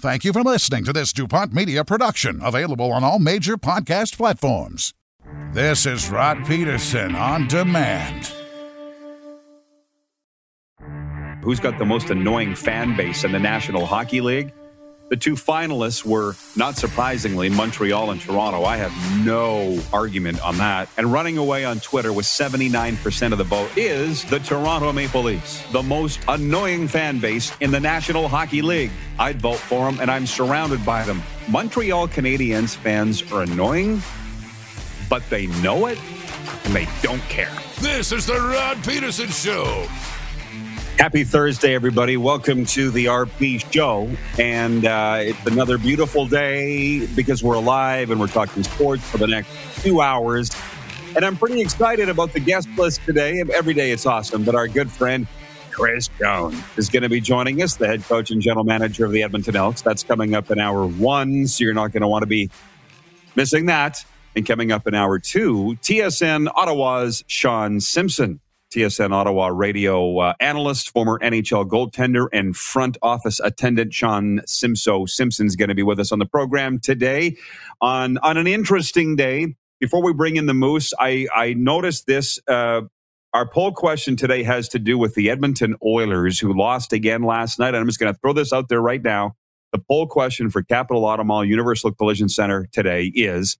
[0.00, 4.94] Thank you for listening to this DuPont Media production, available on all major podcast platforms.
[5.52, 8.32] This is Rod Pedersen on demand.
[11.42, 14.52] Who's got the most annoying fan base in the National Hockey League?
[15.08, 18.64] The two finalists were, not surprisingly, Montreal and Toronto.
[18.64, 18.92] I have
[19.24, 20.90] no argument on that.
[20.98, 25.62] And running away on Twitter with 79% of the vote is the Toronto Maple Leafs,
[25.72, 28.90] the most annoying fan base in the National Hockey League.
[29.18, 31.22] I'd vote for them, and I'm surrounded by them.
[31.48, 34.02] Montreal Canadiens fans are annoying,
[35.08, 35.98] but they know it,
[36.64, 37.52] and they don't care.
[37.80, 39.88] This is the Rod Pedersen Show.
[40.98, 42.16] Happy Thursday, everybody.
[42.16, 44.10] Welcome to the RP show.
[44.36, 49.28] And uh, it's another beautiful day because we're alive and we're talking sports for the
[49.28, 49.48] next
[49.80, 50.50] two hours.
[51.14, 53.40] And I'm pretty excited about the guest list today.
[53.54, 54.42] Every day it's awesome.
[54.42, 55.28] But our good friend,
[55.70, 59.12] Chris Jones, is going to be joining us, the head coach and general manager of
[59.12, 59.82] the Edmonton Elks.
[59.82, 61.46] That's coming up in hour one.
[61.46, 62.50] So you're not going to want to be
[63.36, 64.04] missing that.
[64.34, 68.40] And coming up in hour two, TSN Ottawa's Sean Simpson.
[68.70, 75.56] TSN Ottawa radio uh, analyst, former NHL goaltender, and front office attendant Sean Simso Simpson's
[75.56, 77.36] going to be with us on the program today
[77.80, 79.54] on on an interesting day.
[79.80, 82.38] Before we bring in the Moose, I I noticed this.
[82.48, 82.82] Uh,
[83.34, 87.58] our poll question today has to do with the Edmonton Oilers, who lost again last
[87.58, 87.68] night.
[87.68, 89.34] And I'm just going to throw this out there right now.
[89.72, 93.58] The poll question for Capital Mall Universal Collision Center today is: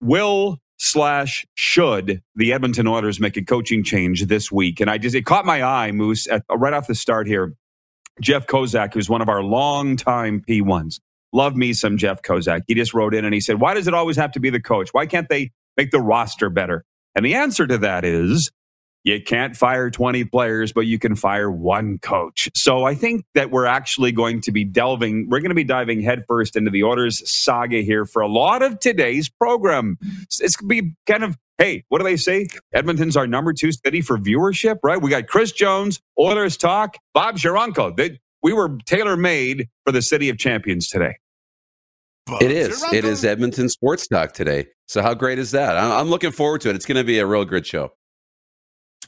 [0.00, 4.80] Will slash should the Edmonton Oilers make a coaching change this week?
[4.80, 7.54] And I just, it caught my eye, Moose, at, uh, right off the start here.
[8.20, 11.00] Jeff Kozak, who's one of our longtime P1s.
[11.32, 12.62] Love me some Jeff Kozak.
[12.68, 14.60] He just wrote in and he said, Why does it always have to be the
[14.60, 14.90] coach?
[14.92, 16.84] Why can't they make the roster better?
[17.16, 18.50] And the answer to that is
[19.04, 22.48] you can't fire 20 players, but you can fire one coach.
[22.54, 26.00] So I think that we're actually going to be delving, we're going to be diving
[26.00, 29.98] headfirst into the Oilers saga here for a lot of today's program.
[30.40, 32.46] It's going to be kind of, hey, what do they say?
[32.72, 35.00] Edmonton's our number two city for viewership, right?
[35.00, 37.58] We got Chris Jones, Oilers Talk, Bob your
[37.96, 41.16] They, we were tailor made for the city of champions today.
[42.40, 42.82] It is.
[42.90, 44.68] It is Edmonton Sports Talk today.
[44.88, 45.76] So how great is that?
[45.76, 46.76] I'm looking forward to it.
[46.76, 47.90] It's going to be a real good show.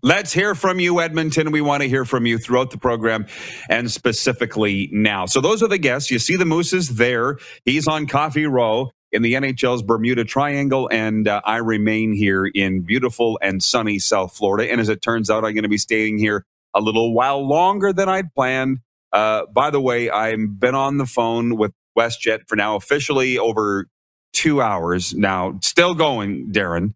[0.03, 1.53] Let's hear from you, Edmonton.
[1.53, 3.27] We want to hear from you throughout the program
[3.69, 5.27] and specifically now.
[5.27, 6.11] So, those are the guests.
[6.11, 7.39] You see the Moose is there.
[7.65, 12.83] He's on Coffee Row in the NHL's Bermuda Triangle, and uh, I remain here in
[12.83, 14.71] beautiful and sunny South Florida.
[14.71, 17.93] And as it turns out, I'm going to be staying here a little while longer
[17.93, 18.79] than I'd planned.
[19.13, 23.87] Uh, by the way, I've been on the phone with WestJet for now officially over
[24.33, 26.95] two hours now, still going, Darren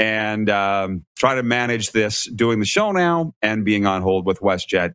[0.00, 4.40] and um, try to manage this doing the show now and being on hold with
[4.40, 4.94] WestJet.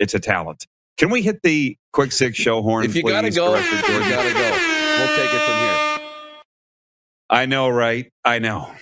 [0.00, 0.66] It's a talent.
[0.98, 2.84] Can we hit the quick six show horn?
[2.84, 4.50] If you please, gotta go, you gotta go.
[4.98, 6.00] We'll take it from here.
[7.30, 8.10] I know, right?
[8.24, 8.72] I know.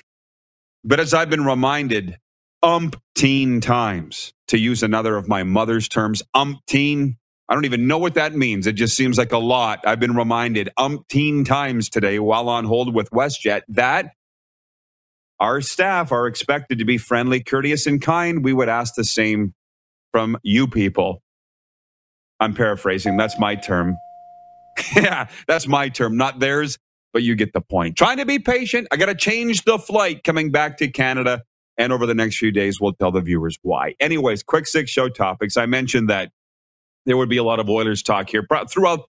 [0.84, 2.19] But as I've been reminded
[2.65, 7.17] umpteen times, to use another of my mother's terms, umpteen.
[7.51, 8.67] I don't even know what that means.
[8.67, 9.81] It just seems like a lot.
[9.87, 14.12] I've been reminded umpteen times today while on hold with WestJet that
[15.41, 18.44] our staff are expected to be friendly, courteous, and kind.
[18.44, 19.54] We would ask the same
[20.12, 21.22] from you people.
[22.41, 23.16] I'm paraphrasing.
[23.16, 23.97] That's my term.
[24.97, 26.78] yeah, that's my term, not theirs,
[27.12, 27.97] but you get the point.
[27.97, 28.88] Trying to be patient.
[28.93, 31.43] I got to change the flight coming back to Canada.
[31.77, 33.94] And over the next few days, we'll tell the viewers why.
[34.00, 35.56] Anyways, quick six show topics.
[35.56, 36.31] I mentioned that
[37.06, 39.00] there would be a lot of Oilers talk here throughout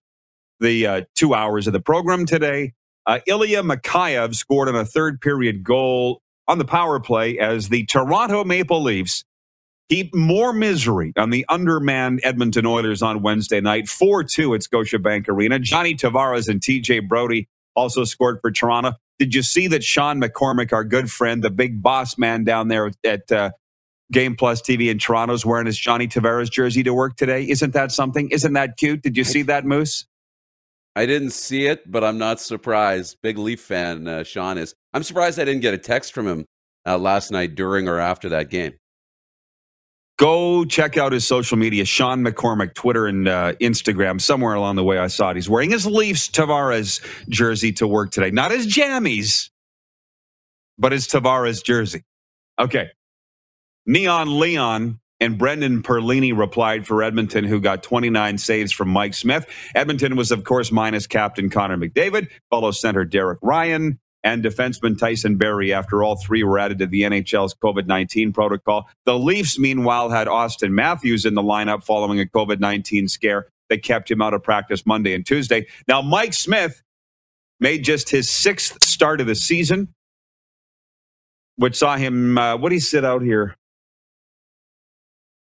[0.60, 2.72] the uh, two hours of the program today.
[3.10, 7.84] Uh, Ilya Mikheyev scored on a third period goal on the power play as the
[7.86, 9.24] Toronto Maple Leafs
[9.88, 13.88] heap more misery on the undermanned Edmonton Oilers on Wednesday night.
[13.88, 15.58] 4 2 at Scotiabank Arena.
[15.58, 18.92] Johnny Tavares and TJ Brodie also scored for Toronto.
[19.18, 22.92] Did you see that Sean McCormick, our good friend, the big boss man down there
[23.02, 23.50] at uh,
[24.12, 27.42] Game Plus TV in Toronto, is wearing his Johnny Tavares jersey to work today?
[27.48, 28.30] Isn't that something?
[28.30, 29.02] Isn't that cute?
[29.02, 30.06] Did you see that, Moose?
[30.96, 33.18] I didn't see it, but I'm not surprised.
[33.22, 34.74] Big Leaf fan, uh, Sean is.
[34.92, 36.44] I'm surprised I didn't get a text from him
[36.86, 38.74] uh, last night during or after that game.
[40.18, 44.20] Go check out his social media, Sean McCormick, Twitter and uh, Instagram.
[44.20, 45.36] Somewhere along the way, I saw it.
[45.36, 48.30] He's wearing his Leafs Tavares jersey to work today.
[48.30, 49.48] Not his jammies,
[50.78, 52.02] but his Tavares jersey.
[52.58, 52.90] Okay.
[53.86, 59.46] Neon Leon and Brendan Perlini replied for Edmonton, who got 29 saves from Mike Smith.
[59.74, 65.36] Edmonton was, of course, minus captain Connor McDavid, fellow center Derek Ryan, and defenseman Tyson
[65.36, 68.88] Barrie after all three were added to the NHL's COVID 19 protocol.
[69.06, 73.82] The Leafs, meanwhile, had Auston Matthews in the lineup following a COVID 19 scare that
[73.82, 75.66] kept him out of practice Monday and Tuesday.
[75.86, 76.82] Now, Mike Smith
[77.60, 79.94] made just his sixth start of the season,
[81.56, 83.56] which saw him, uh, what did he sit out here?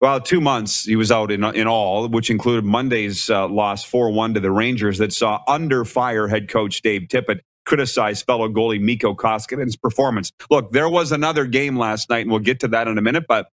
[0.01, 4.11] Well, two months he was out in in all, which included Monday's uh, loss four
[4.11, 8.81] one to the Rangers that saw under fire head coach Dave Tippett criticize fellow goalie
[8.81, 10.33] Mikko Koskinen's performance.
[10.51, 13.25] Look, there was another game last night, and we'll get to that in a minute,
[13.29, 13.49] but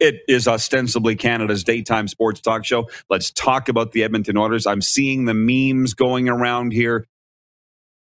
[0.00, 2.88] it is ostensibly Canada's daytime sports talk show.
[3.10, 4.66] Let's talk about the Edmonton Oilers.
[4.66, 7.06] I'm seeing the memes going around here.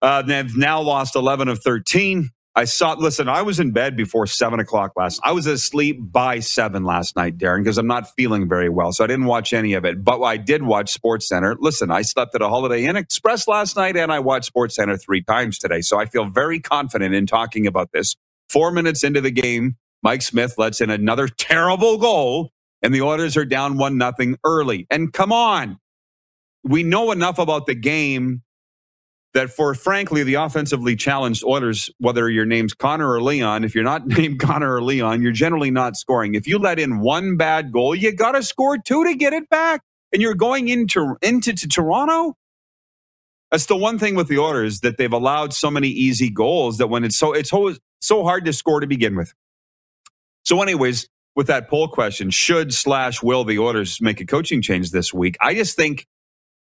[0.03, 2.31] Uh, they've now lost 11 of 13.
[2.55, 6.41] I saw, listen, I was in bed before seven o'clock last I was asleep by
[6.41, 8.93] seven last night, Darren, because I'm not feeling very well.
[8.93, 10.05] So I didn't watch any of it.
[10.05, 11.57] But I did watch Sports Center.
[11.61, 14.97] Listen, I slept at a Holiday Inn Express last night and I watched Sports Center
[14.99, 15.81] three times today.
[15.81, 18.17] So I feel very confident in talking about this.
[18.51, 22.51] Four minutes into the game, Mike Smith lets in another terrible goal,
[22.83, 24.87] and the Oilers are down one nothing early.
[24.91, 25.79] And come on,
[26.65, 28.43] we know enough about the game
[29.35, 33.85] that for frankly the offensively challenged Oilers, whether your name's Connor or Leon, if you're
[33.85, 36.35] not named Connor or Leon, you're generally not scoring.
[36.35, 39.49] If you let in one bad goal, you got to score two to get it
[39.49, 39.83] back,
[40.13, 42.35] and you're going into into to Toronto.
[43.51, 46.87] That's the one thing with the Oilers that they've allowed so many easy goals that
[46.87, 49.35] when it's so it's so, hard to score to begin with.
[50.45, 54.91] So, anyways, with that poll question, should slash will the Oilers make a coaching change
[54.91, 55.37] this week?
[55.41, 56.07] I just think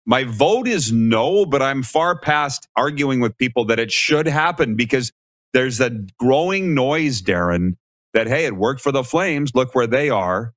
[0.07, 4.77] my vote is no, but I'm far past arguing with people that it should happen
[4.77, 5.13] because
[5.53, 7.73] there's a growing noise, Darren,
[8.15, 9.53] that, hey, it worked for the Flames.
[9.55, 10.55] Look where they are.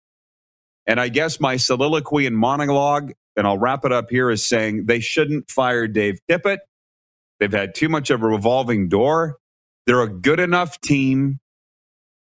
[0.85, 4.85] And I guess my soliloquy and monologue, and I'll wrap it up here, is saying
[4.85, 6.59] they shouldn't fire Dave Tippett.
[7.39, 9.37] They've had too much of a revolving door.
[9.87, 11.39] They're a good enough team.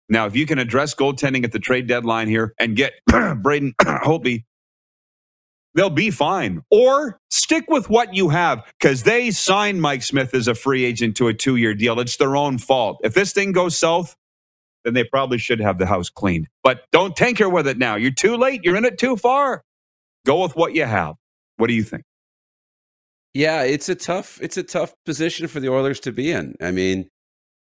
[0.10, 4.44] Now, if you can address goaltending at the trade deadline here and get Braden Holtby
[5.76, 6.62] they'll be fine.
[6.70, 11.18] Or stick with what you have because they signed Mike Smith as a free agent
[11.18, 12.00] to a two year deal.
[12.00, 13.00] It's their own fault.
[13.04, 14.16] If this thing goes south,
[14.84, 16.48] then they probably should have the house cleaned.
[16.64, 17.96] But don't tinker with it now.
[17.96, 18.62] You're too late.
[18.64, 19.64] You're in it too far.
[20.26, 21.16] Go with what you have.
[21.58, 22.04] What do you think?
[23.34, 26.56] Yeah, it's a tough it's a tough position for the Oilers to be in.
[26.62, 27.10] I mean,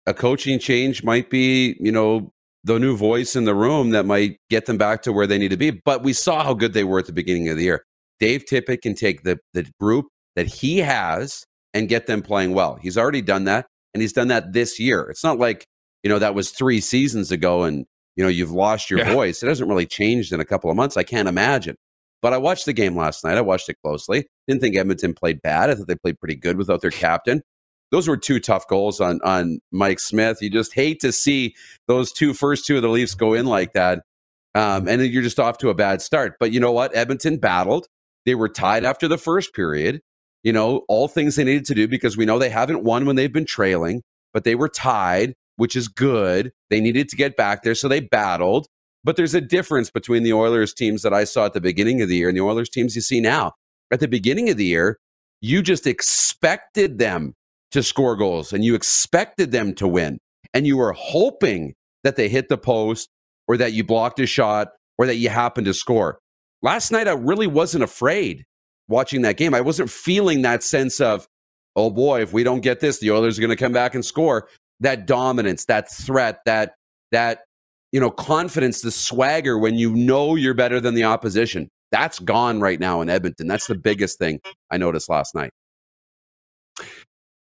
[0.06, 2.32] a coaching change might be, you know,
[2.68, 5.52] the new voice in the room that might get them back to where they need
[5.52, 5.72] to be.
[5.72, 7.86] But we saw how good they were at the beginning of the year.
[8.20, 12.78] Dave Tippett can take the, the group that he has and get them playing well.
[12.82, 15.10] He's already done that, and he's done that this year.
[15.10, 15.66] It's not like,
[16.04, 17.86] you know, that was three seasons ago and,
[18.16, 19.14] you know, you've lost your yeah.
[19.14, 19.42] voice.
[19.42, 20.98] It hasn't really changed in a couple of months.
[20.98, 21.76] I can't imagine.
[22.22, 23.38] But I watched the game last night.
[23.38, 24.26] I watched it closely.
[24.48, 25.70] Didn't think Edmonton played bad.
[25.70, 27.44] I thought they played pretty good without their captain.
[27.92, 30.42] Those were two tough goals on on Mike Smith.
[30.42, 31.56] You just hate to see
[31.88, 34.04] those two first two of the Leafs go in like that.
[34.56, 36.36] Um, and then you're just off to a bad start.
[36.40, 36.96] But you know what?
[36.96, 37.88] Edmonton battled.
[38.26, 40.02] They were tied after the first period.
[40.44, 43.16] You know, all things they needed to do because we know they haven't won when
[43.16, 44.02] they've been trailing,
[44.34, 46.52] but they were tied, which is good.
[46.70, 48.68] They needed to get back there, so they battled.
[49.04, 52.10] But there's a difference between the Oilers teams that I saw at the beginning of
[52.10, 53.54] the year and the Oilers teams you see now.
[53.92, 54.98] At the beginning of the year,
[55.40, 57.34] you just expected them
[57.72, 60.20] to score goals and you expected them to win.
[60.54, 63.10] And you were hoping that they hit the post
[63.48, 66.20] or that you blocked a shot or that you happened to score.
[66.62, 68.46] Last night, I really wasn't afraid
[68.88, 69.54] watching that game.
[69.54, 71.28] I wasn't feeling that sense of,
[71.76, 74.04] oh boy, if we don't get this, the Oilers are going to come back and
[74.04, 74.48] score.
[74.80, 76.74] That dominance, that threat, that
[77.12, 77.40] that
[77.92, 81.70] you know confidence, the swagger when you know you're better than the opposition.
[81.92, 83.48] That's gone right now in Edmonton.
[83.48, 85.52] That's the biggest thing I noticed last night.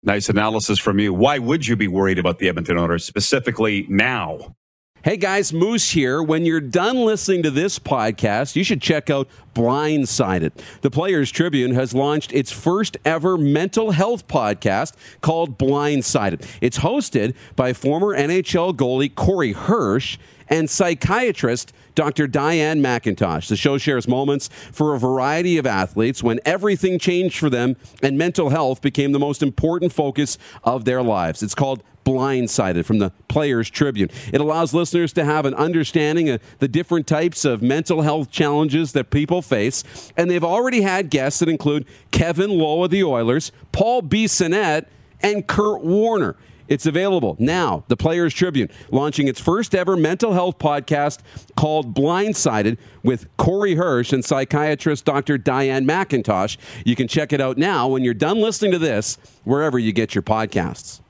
[0.04, 1.12] Nice analysis from you.
[1.12, 4.54] Why would you be worried about the Edmonton Oilers specifically now?
[5.02, 6.22] Hey guys, Moose here.
[6.22, 10.52] When you're done listening to this podcast, you should check out Blindsided.
[10.82, 16.46] The Players Tribune has launched its first ever mental health podcast called Blindsided.
[16.60, 20.18] It's hosted by former NHL goalie Corey Hirsch
[20.50, 22.26] and psychiatrist Dr.
[22.26, 23.48] Diane McIntosh.
[23.48, 28.16] The show shares moments for a variety of athletes when everything changed for them and
[28.16, 31.42] mental health became the most important focus of their lives.
[31.42, 34.08] It's called Blindsided from the Players Tribune.
[34.32, 38.92] It allows listeners to have an understanding of the different types of mental health challenges
[38.92, 39.84] that people face.
[40.16, 44.24] And they've already had guests that include Kevin Lowe of the Oilers, Paul B.
[44.24, 44.86] Bissonnette,
[45.20, 46.36] and Kurt Warner.
[46.68, 47.84] It's available now.
[47.88, 51.20] The Players Tribune launching its first ever mental health podcast
[51.56, 55.38] called Blindsided with Corey Hirsch and psychiatrist Dr.
[55.38, 56.56] Diane McIntosh.
[56.84, 60.14] You can check it out now when you're done listening to this, wherever you get
[60.14, 61.00] your podcasts.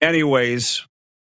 [0.00, 0.86] Anyways,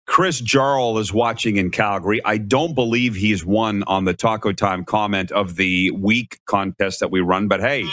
[0.07, 2.21] Chris Jarl is watching in Calgary.
[2.25, 7.11] I don't believe he's won on the Taco Time comment of the week contest that
[7.11, 7.85] we run, but hey.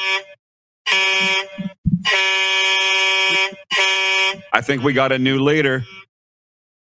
[4.53, 5.85] I think we got a new leader.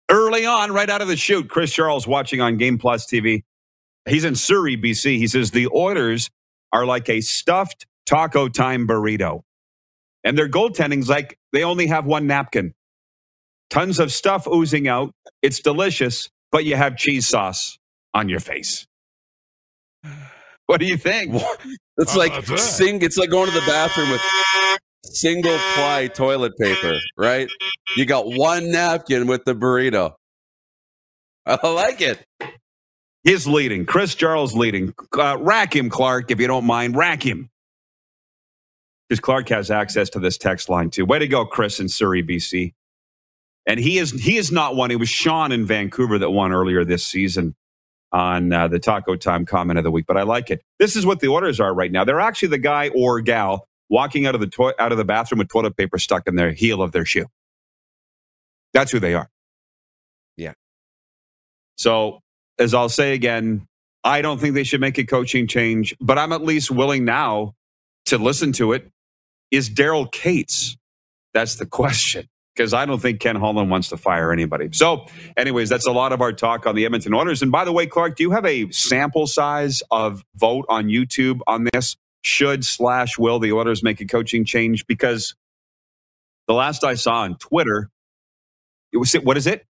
[0.09, 3.43] Early on, right out of the chute, Chris Charles watching on Game Plus TV.
[4.07, 5.17] He's in Surrey, BC.
[5.17, 6.29] He says the Oilers
[6.71, 9.41] are like a stuffed taco time burrito.
[10.23, 12.73] And their goaltending's like they only have one napkin.
[13.69, 15.13] Tons of stuff oozing out.
[15.41, 17.77] It's delicious, but you have cheese sauce
[18.13, 18.85] on your face.
[20.65, 21.35] What do you think?
[21.97, 23.01] It's like oh, sing.
[23.01, 24.21] It's like going to the bathroom with
[25.05, 27.49] single ply toilet paper, right?
[27.95, 30.13] You got one napkin with the burrito.
[31.45, 32.25] I like it.
[33.23, 33.85] He's leading.
[33.85, 34.93] Chris Charles leading.
[35.17, 36.95] Uh, rack him, Clark, if you don't mind.
[36.95, 37.49] Rack him.
[39.07, 41.05] Because Clark has access to this text line too.
[41.05, 42.73] Way to go, Chris in Surrey, BC.
[43.65, 44.91] And he is he is not one.
[44.91, 47.55] It was Sean in Vancouver that won earlier this season
[48.11, 50.05] on uh, the Taco Time comment of the week.
[50.05, 50.61] But I like it.
[50.79, 52.03] This is what the Oilers are right now.
[52.03, 55.37] They're actually the guy or gal walking out of the to- out of the bathroom
[55.37, 57.27] with toilet paper stuck in their heel of their shoe.
[58.73, 59.29] That's who they are.
[60.35, 60.53] Yeah.
[61.77, 62.21] So,
[62.59, 63.67] as I'll say again,
[64.03, 67.53] I don't think they should make a coaching change, but I'm at least willing now
[68.07, 68.89] to listen to it.
[69.51, 70.75] Is Daryl Katz?
[71.33, 74.69] That's the question because I don't think Ken Holland wants to fire anybody.
[74.73, 75.05] So,
[75.37, 77.43] anyways, that's a lot of our talk on the Edmonton Oilers.
[77.43, 81.41] And by the way, Clark, do you have a sample size of vote on YouTube
[81.47, 81.95] on this?
[82.23, 84.85] Should slash will the Oilers make a coaching change?
[84.87, 85.35] Because
[86.47, 87.89] the last I saw on Twitter,
[88.91, 89.65] it was what is it?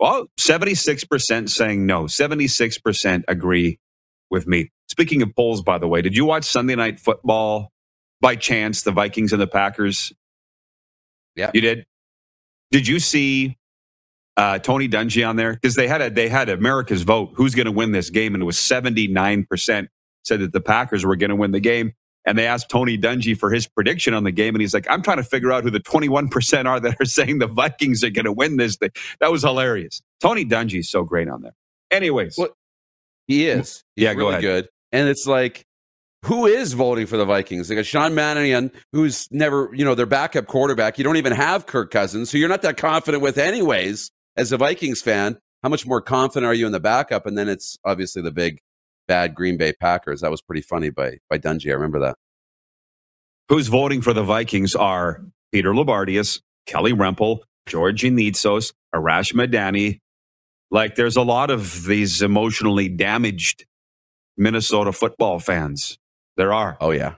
[0.00, 2.04] Well, 76% saying no.
[2.04, 3.78] 76% agree
[4.30, 4.70] with me.
[4.90, 7.70] Speaking of polls, by the way, did you watch Sunday Night Football
[8.20, 10.12] by chance, the Vikings and the Packers?
[11.36, 11.50] Yeah.
[11.54, 11.86] You did?
[12.72, 13.56] Did you see
[14.36, 15.54] uh, Tony Dungy on there?
[15.54, 17.32] Because they had a, they had America's vote.
[17.34, 18.34] Who's going to win this game?
[18.34, 19.88] And it was 79%
[20.24, 21.94] said that the Packers were going to win the game.
[22.24, 24.54] And they asked Tony Dungy for his prediction on the game.
[24.54, 27.40] And he's like, I'm trying to figure out who the 21% are that are saying
[27.40, 28.90] the Vikings are going to win this thing.
[29.20, 30.00] That was hilarious.
[30.20, 31.54] Tony Dungy is so great on there.
[31.90, 32.36] Anyways.
[32.38, 32.50] Well,
[33.26, 33.82] he is.
[33.96, 34.42] He's Yeah, go really ahead.
[34.42, 34.68] good.
[34.92, 35.66] And it's like,
[36.24, 37.66] who is voting for the Vikings?
[37.66, 40.98] They got Sean Mannion, who's never, you know, their backup quarterback.
[40.98, 44.12] You don't even have Kirk Cousins, who you're not that confident with, anyways.
[44.36, 47.26] As a Vikings fan, how much more confident are you in the backup?
[47.26, 48.60] And then it's obviously the big
[49.08, 50.20] bad Green Bay Packers.
[50.22, 51.70] That was pretty funny by by Dungy.
[51.70, 52.16] I remember that.
[53.48, 55.22] who's voting for the Vikings are
[55.52, 60.00] Peter Loubardias, Kelly Rempel, George Nitsos, Arash Madani.
[60.70, 63.66] Like there's a lot of these emotionally damaged
[64.38, 65.98] Minnesota football fans.
[66.36, 66.76] There are.
[66.80, 67.14] Oh yeah.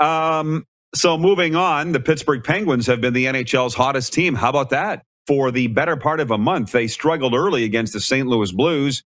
[0.00, 4.34] Um, so moving on, the Pittsburgh Penguins have been the NHL's hottest team.
[4.34, 5.04] How about that?
[5.26, 8.26] For the better part of a month, they struggled early against the St.
[8.26, 9.02] Louis Blues.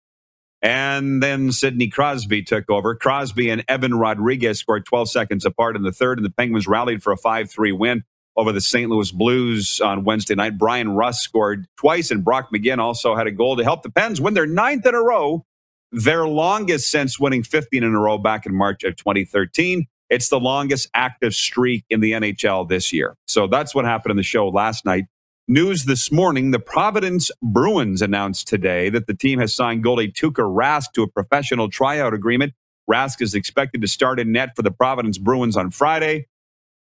[0.61, 2.93] And then Sidney Crosby took over.
[2.93, 7.01] Crosby and Evan Rodrigues scored 12 seconds apart in the third, and the Penguins rallied
[7.01, 8.03] for a 5 3 win
[8.35, 8.89] over the St.
[8.89, 10.57] Louis Blues on Wednesday night.
[10.57, 14.19] Bryan Rust scored twice, and Brock McGinn also had a goal to help the Pens
[14.19, 15.45] win their ninth in a row,
[15.91, 19.87] their longest since winning 15 in a row back in March of 2013.
[20.09, 23.15] It's the longest active streak in the NHL this year.
[23.27, 25.05] So that's what happened in the show last night.
[25.51, 30.43] News this morning the Providence Bruins announced today that the team has signed goalie Tuukka
[30.43, 32.53] Rask to a professional tryout agreement.
[32.87, 36.27] Rask is expected to start in net for the Providence Bruins on Friday,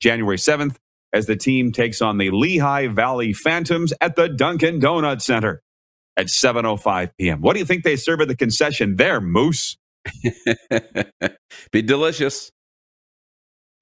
[0.00, 0.74] January 7th,
[1.12, 5.62] as the team takes on the Lehigh Valley Phantoms at the Dunkin' Donut Center
[6.16, 7.40] at 7.05 p.m.
[7.40, 9.76] What do you think they serve at the concession there, Moose?
[11.70, 12.50] Be delicious.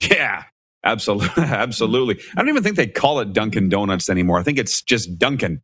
[0.02, 0.44] Yeah,
[0.84, 1.28] absolutely.
[1.44, 2.20] absolutely.
[2.32, 4.38] I don't even think they call it Dunkin' Donuts anymore.
[4.38, 5.62] I think it's just Dunkin',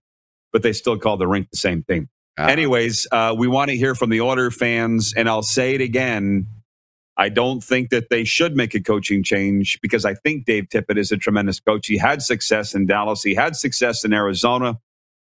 [0.53, 2.09] but they still call the rink the same thing.
[2.39, 2.49] Ah.
[2.49, 6.47] Anyways, uh, we want to hear from the Oiler fans, and I'll say it again.
[7.17, 10.97] I don't think that they should make a coaching change because I think Dave Tippett
[10.97, 11.87] is a tremendous coach.
[11.87, 14.79] He had success in Dallas, he had success in Arizona,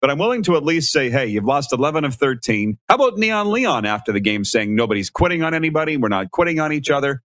[0.01, 2.79] but I'm willing to at least say, hey, you've lost 11 of 13.
[2.89, 5.97] How about Neon Leon after the game saying nobody's quitting on anybody?
[5.97, 7.23] We're not quitting on each other.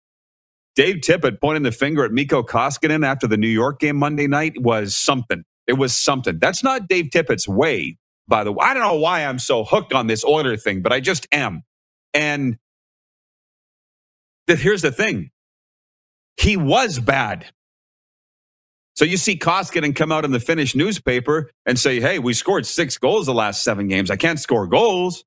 [0.76, 4.54] Dave Tippett pointing the finger at Mikko Koskinen after the New York game Monday night
[4.62, 5.44] was something.
[5.68, 6.40] It was something.
[6.40, 7.98] That's not Dave Tippett's way,
[8.28, 8.66] by the way.
[8.66, 11.64] I don't know why I'm so hooked on this Oiler thing, but I just am.
[12.14, 12.58] And
[14.48, 15.32] that here's the thing.
[16.38, 17.46] He was bad.
[18.96, 22.66] So you see Koskinen come out in the Finnish newspaper and say, hey, we scored
[22.66, 24.12] six goals the last seven games.
[24.12, 25.24] I can't score goals.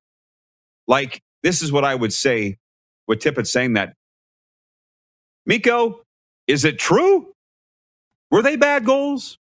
[0.87, 2.57] Like, this is what I would say
[3.07, 3.95] with Tippett saying that.
[5.45, 6.01] Mikko,
[6.47, 7.33] is it true?
[8.31, 9.37] Were they bad goals?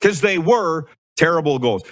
[0.00, 1.82] Because they were terrible goals.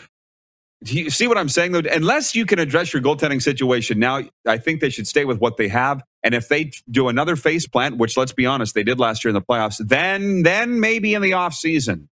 [0.83, 1.83] Do you see what I'm saying, though?
[1.91, 5.57] Unless you can address your goaltending situation now, I think they should stay with what
[5.57, 6.03] they have.
[6.23, 9.31] And if they do another face plant, which let's be honest, they did last year
[9.31, 12.09] in the playoffs, then then maybe in the off season,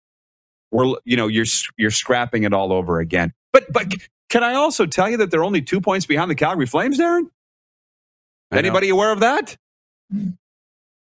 [0.72, 1.46] we're you know you're
[1.78, 3.34] you're scrapping it all over again.
[3.54, 3.94] But but
[4.30, 7.30] can I also tell you that they're only two points behind the Calgary Flames, Darren?
[8.52, 9.58] Anybody aware of that?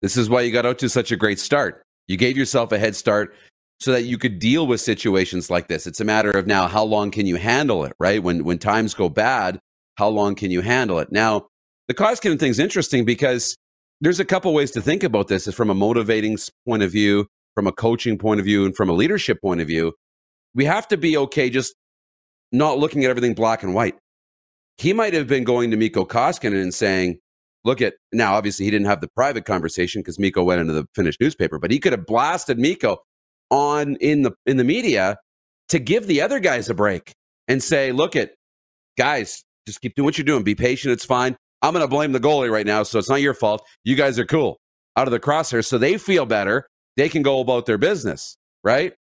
[0.05, 1.83] This is why you got out to such a great start.
[2.09, 3.35] You gave yourself a head start
[3.81, 5.87] so that you could deal with situations like this.
[5.87, 8.23] It's a matter of now how long can you handle it, right?
[8.23, 9.59] When when times go bad,
[9.95, 11.11] how long can you handle it?
[11.11, 11.47] Now,
[11.89, 13.57] the Koskinen thing's interesting because
[14.03, 16.37] there's a couple ways to think about this from a motivating
[16.69, 19.67] point of view, from a coaching point of view, and from a leadership point of
[19.67, 19.95] view.
[20.55, 21.75] We have to be okay just
[22.53, 23.97] not looking at everything black and white.
[24.77, 27.21] He might have been going to Mikko Koskinen and saying,
[27.65, 30.87] look at now obviously he didn't have the private conversation because Mikko went into the
[30.95, 32.99] Finnish newspaper, but he could have blasted Mikko
[33.51, 35.17] on in the in the media
[35.69, 37.15] to give the other guys a break
[37.49, 38.33] and say, look at
[38.97, 40.43] guys, just keep doing what you're doing.
[40.43, 40.93] Be patient.
[40.93, 41.37] It's fine.
[41.63, 43.67] I'm going to blame the goalie right now, so it's not your fault.
[43.85, 44.59] You guys are cool
[44.97, 46.67] out of the crosshairs, so they feel better.
[46.97, 48.93] They can go about their business, right?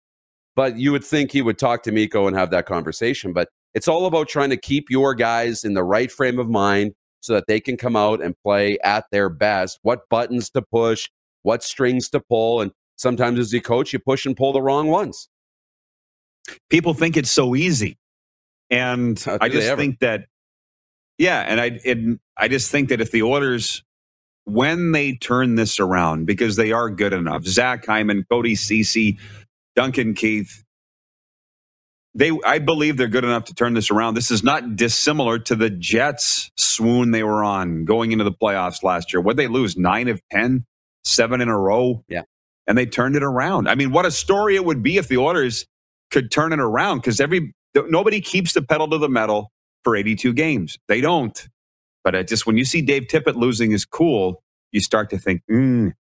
[0.55, 3.33] But you would think he would talk to Mikko and have that conversation.
[3.33, 6.93] But it's all about trying to keep your guys in the right frame of mind
[7.23, 9.79] so that they can come out and play at their best.
[9.83, 11.09] What buttons to push,
[11.43, 14.89] what strings to pull, and sometimes as a coach, you push and pull the wrong
[14.89, 15.29] ones.
[16.69, 17.97] People think it's so easy.
[18.69, 20.27] And I just think that,
[21.19, 23.85] yeah, and I, it, I just think that if the Oilers,
[24.45, 29.19] when they turn this around, because they are good enough, Zach Hyman, Cody Ceci,
[29.77, 30.65] Duncan Keith,
[32.15, 34.15] they I believe they're good enough to turn this around.
[34.15, 38.83] This is not dissimilar to the Jets swoon they were on going into the playoffs
[38.83, 39.21] last year.
[39.23, 39.77] What they lose?
[39.77, 40.67] Nine of ten,
[41.05, 42.05] seven in a row.
[42.09, 42.19] Yeah
[42.67, 43.69] and they turned it around.
[43.69, 45.67] I mean, what a story it would be if the Oilers
[46.11, 49.51] could turn it around because every nobody keeps the pedal to the metal
[49.85, 50.79] for 82 games.
[50.89, 51.49] They don't.
[52.05, 55.43] But it just when you see Dave Tippett losing his cool, you start to think,
[55.51, 55.93] mm,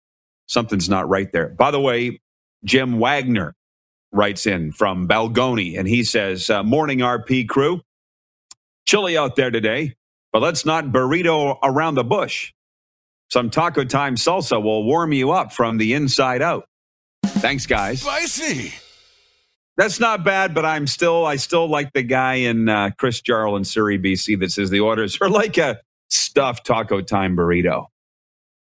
[0.48, 1.48] something's not right there.
[1.50, 2.20] By the way,
[2.64, 3.54] Jim Wagner
[4.12, 7.80] writes in from Balgonie, and he says, uh, "Morning RP crew,
[8.86, 9.94] chilly out there today,
[10.32, 12.52] but let's not burrito around the bush.
[13.30, 16.64] Some Taco Time salsa will warm you up from the inside out.
[17.24, 18.02] Thanks, guys.
[18.02, 18.74] Spicy.
[19.78, 23.56] That's not bad, but I'm still I still like the guy in uh, Chris Jarl
[23.56, 27.86] in Surrey, BC, that says the Oilers are like a stuffed Taco Time burrito,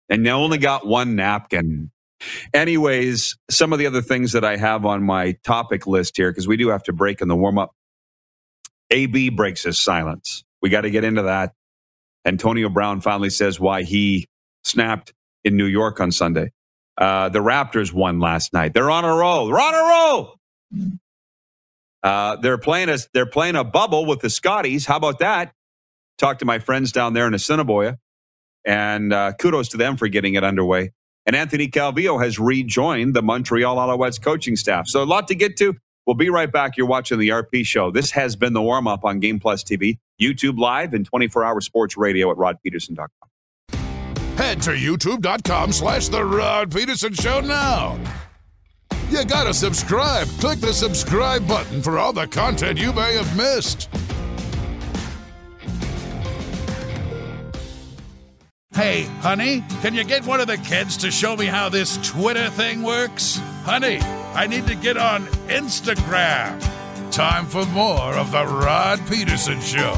[0.08, 1.90] and they only got one napkin.
[2.54, 6.48] Anyways, some of the other things that I have on my topic list here, because
[6.48, 7.72] we do have to break in the warm up.
[8.90, 10.44] AB breaks his silence.
[10.62, 11.54] We got to get into that.
[12.26, 14.28] Antonio Brown finally says why he
[14.64, 16.52] snapped in New York on Sunday.
[16.98, 18.74] Uh, the Raptors won last night.
[18.74, 19.48] They're on a roll.
[19.48, 20.36] They're on a roll.
[22.02, 24.86] Uh, they're playing a they're playing a bubble with the Scotties.
[24.86, 25.52] How about that?
[26.18, 27.98] Talk to my friends down there in Assiniboia,
[28.66, 30.92] and uh, kudos to them for getting it underway.
[31.26, 34.88] And Anthony Calvillo has rejoined the Montreal Alouettes coaching staff.
[34.88, 35.76] So a lot to get to.
[36.06, 36.76] We'll be right back.
[36.76, 37.90] You're watching the RP show.
[37.92, 41.60] This has been the warm up on Game Plus TV, YouTube Live, and 24 hour
[41.60, 43.08] sports radio at rodpedersen.com.
[44.36, 47.98] Head to youtube.com slash The Rod Pedersen Show now.
[49.10, 50.26] You gotta subscribe.
[50.40, 53.90] Click the subscribe button for all the content you may have missed.
[58.74, 62.48] Hey, honey, can you get one of the kids to show me how this Twitter
[62.48, 63.36] thing works?
[63.64, 63.98] Honey,
[64.32, 66.58] I need to get on Instagram.
[67.10, 69.92] Time for more of The Rod Pedersen Show.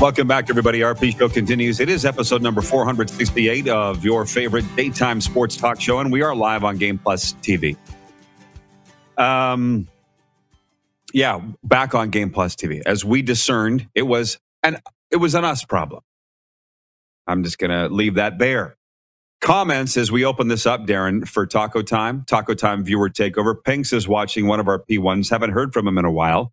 [0.00, 0.78] Welcome back, everybody.
[0.78, 1.80] RP Show continues.
[1.80, 6.36] It is episode number 468 of your favorite daytime sports talk show, and we are
[6.36, 7.76] live on Game Plus TV.
[9.16, 9.88] Um,
[11.12, 12.82] yeah, back on Game Plus TV.
[12.86, 14.76] As we discerned, it was an
[15.10, 16.02] it was an us problem.
[17.28, 18.76] I'm just going to leave that there.
[19.40, 23.54] Comments as we open this up, Darren, for Taco Time, Taco Time viewer takeover.
[23.62, 25.30] Pinks is watching one of our P1s.
[25.30, 26.52] Haven't heard from him in a while.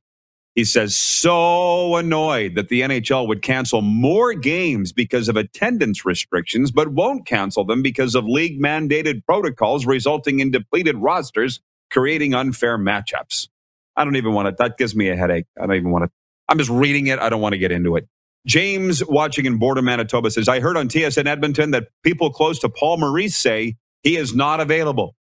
[0.56, 6.72] He says, so annoyed that the NHL would cancel more games because of attendance restrictions,
[6.72, 11.62] but won't cancel them because of league mandated protocols, resulting in depleted rosters,
[11.92, 13.50] creating unfair matchups.
[13.98, 15.48] I don't even want to, that gives me a headache.
[15.58, 16.12] I don't even want to,
[16.50, 17.20] I'm just reading it.
[17.20, 18.08] I don't want to get into it.
[18.46, 22.70] James, watching in Border, Manitoba, says, I heard on TSN Edmonton that people close to
[22.70, 25.16] Paul Maurice say he is not available.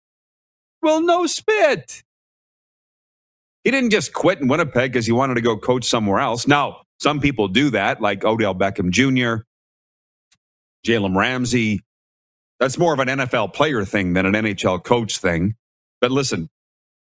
[0.81, 2.03] Well, no spit.
[3.63, 6.47] He didn't just quit in Winnipeg because he wanted to go coach somewhere else.
[6.47, 9.43] Now, some people do that, like Odell Beckham Jr.,
[10.85, 11.81] Jalen Ramsey.
[12.59, 15.55] That's more of an NFL player thing than an NHL coach thing.
[15.99, 16.49] But listen,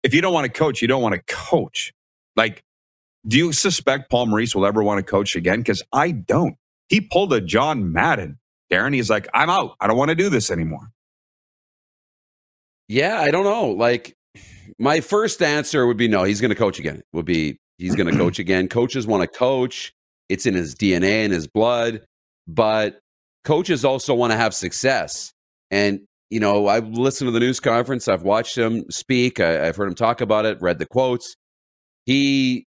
[0.03, 1.91] if you don't want to coach, you don't want to coach.
[2.35, 2.63] Like,
[3.27, 5.59] do you suspect Paul Maurice will ever want to coach again?
[5.59, 6.55] Because I don't.
[6.89, 8.37] He pulled a John Madden,
[8.71, 8.93] Darren.
[8.93, 9.75] He's like, I'm out.
[9.79, 10.91] I don't want to do this anymore.
[12.87, 13.69] Yeah, I don't know.
[13.69, 14.15] Like,
[14.77, 16.23] my first answer would be no.
[16.23, 17.01] He's going to coach again.
[17.13, 18.67] Would be he's going to coach again.
[18.67, 19.93] Coaches want to coach.
[20.29, 22.01] It's in his DNA and his blood.
[22.47, 22.99] But
[23.45, 25.31] coaches also want to have success.
[25.71, 28.07] And you know, I've listened to the news conference.
[28.07, 29.39] I've watched him speak.
[29.39, 30.61] I, I've heard him talk about it.
[30.61, 31.35] Read the quotes.
[32.05, 32.65] He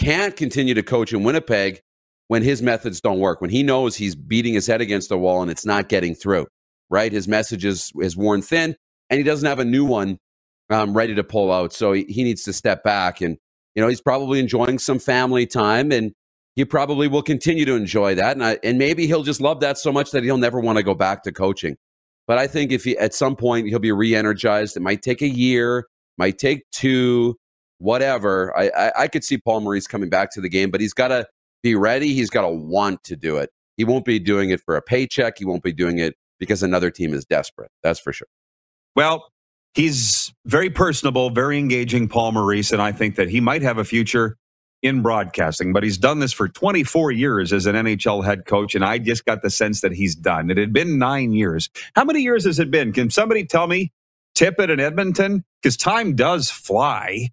[0.00, 1.80] can't continue to coach in Winnipeg
[2.28, 3.40] when his methods don't work.
[3.40, 6.46] When he knows he's beating his head against the wall and it's not getting through.
[6.88, 8.74] Right, his message is is worn thin,
[9.10, 10.18] and he doesn't have a new one
[10.70, 11.72] um, ready to pull out.
[11.72, 13.20] So he, he needs to step back.
[13.20, 13.36] And,
[13.74, 16.12] you know, he's probably enjoying some family time and
[16.56, 18.32] he probably will continue to enjoy that.
[18.36, 20.84] And, I, and maybe he'll just love that so much that he'll never want to
[20.84, 21.76] go back to coaching.
[22.26, 25.22] But I think if he, at some point he'll be re energized, it might take
[25.22, 25.86] a year,
[26.16, 27.36] might take two,
[27.80, 28.56] whatever.
[28.56, 31.08] I, I, I could see Paul Maurice coming back to the game, but he's got
[31.08, 31.26] to
[31.62, 32.14] be ready.
[32.14, 33.50] He's got to want to do it.
[33.76, 35.38] He won't be doing it for a paycheck.
[35.38, 37.70] He won't be doing it because another team is desperate.
[37.82, 38.28] That's for sure.
[38.96, 39.30] Well,
[39.74, 43.84] He's very personable, very engaging, Paul Maurice, and I think that he might have a
[43.84, 44.36] future
[44.82, 45.72] in broadcasting.
[45.72, 49.24] But he's done this for 24 years as an NHL head coach, and I just
[49.24, 50.50] got the sense that he's done.
[50.50, 51.70] It had been nine years.
[51.94, 52.92] How many years has it been?
[52.92, 53.92] Can somebody tell me?
[54.34, 55.44] Tippett and Edmonton?
[55.62, 57.28] Because time does fly.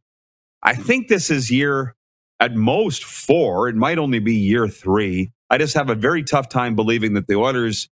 [0.64, 1.96] I think this is year
[2.40, 3.70] at most four.
[3.70, 5.32] It might only be year three.
[5.50, 7.90] I just have a very tough time believing that the Oilers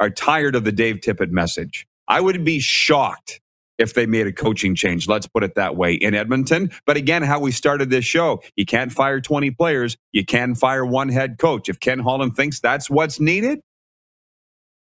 [0.00, 1.86] are tired of the Dave Tippett message.
[2.08, 3.40] I would be shocked
[3.78, 5.08] if they made a coaching change.
[5.08, 6.70] Let's put it that way in Edmonton.
[6.86, 9.96] But again, how we started this show, you can't fire 20 players.
[10.12, 11.68] You can fire one head coach.
[11.68, 13.60] If Ken Holland thinks that's what's needed,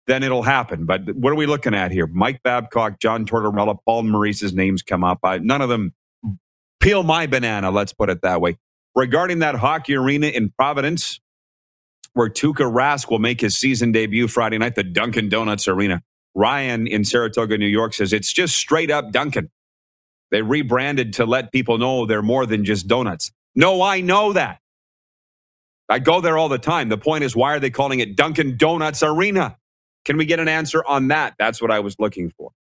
[0.07, 0.87] then it'll happen.
[0.87, 2.09] But what are we looking at here?
[2.09, 5.21] Mike Babcock, John Tortorella, Paul Maurice's names come up.
[5.25, 5.95] I, none of them
[6.81, 8.59] peel my banana, let's put it that way.
[8.97, 11.21] Regarding that hockey arena in Providence,
[12.15, 16.03] where Tuukka Rask will make his season debut Friday night, the Dunkin' Donuts Arena.
[16.35, 19.51] Ryan in Saratoga, New York says it's just straight up Dunkin'.
[20.31, 23.33] They rebranded to let people know they're more than just donuts.
[23.55, 24.61] No, I know that.
[25.89, 26.89] I go there all the time.
[26.89, 29.57] The point is, why are they calling it Dunkin' Donuts Arena?
[30.05, 31.35] Can we get an answer on that?
[31.39, 32.53] That's what I was looking for.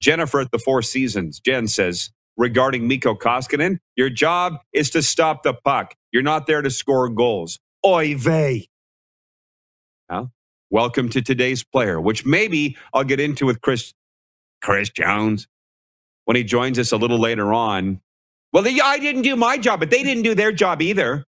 [0.00, 5.42] Jennifer at the Four Seasons, Jen says, regarding Mikko Koskinen, your job is to stop
[5.44, 5.94] the puck.
[6.12, 7.58] You're not there to score goals.
[7.86, 8.68] Oy vey.
[10.10, 10.32] Well,
[10.70, 13.94] Welcome to today's player, which maybe I'll get into with Chris
[14.62, 15.46] Chris Jones
[16.24, 18.00] when he joins us a little later on.
[18.52, 21.24] Well, I didn't do my job, but they didn't do their job either.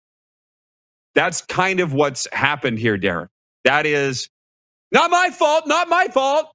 [1.14, 3.28] That's kind of what's happened here, Darren.
[3.64, 4.28] That is
[4.92, 6.52] not my fault, not my fault.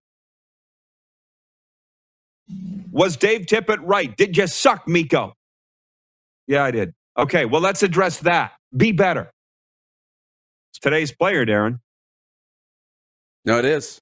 [2.94, 4.16] Was Dave Tippett right?
[4.16, 5.34] Did you suck, Mikko?
[6.46, 6.94] Yeah, I did.
[7.18, 8.52] Okay, well, let's address that.
[8.78, 9.32] Be better.
[10.72, 11.80] It's today's player, Darren.
[13.46, 14.00] No, it is.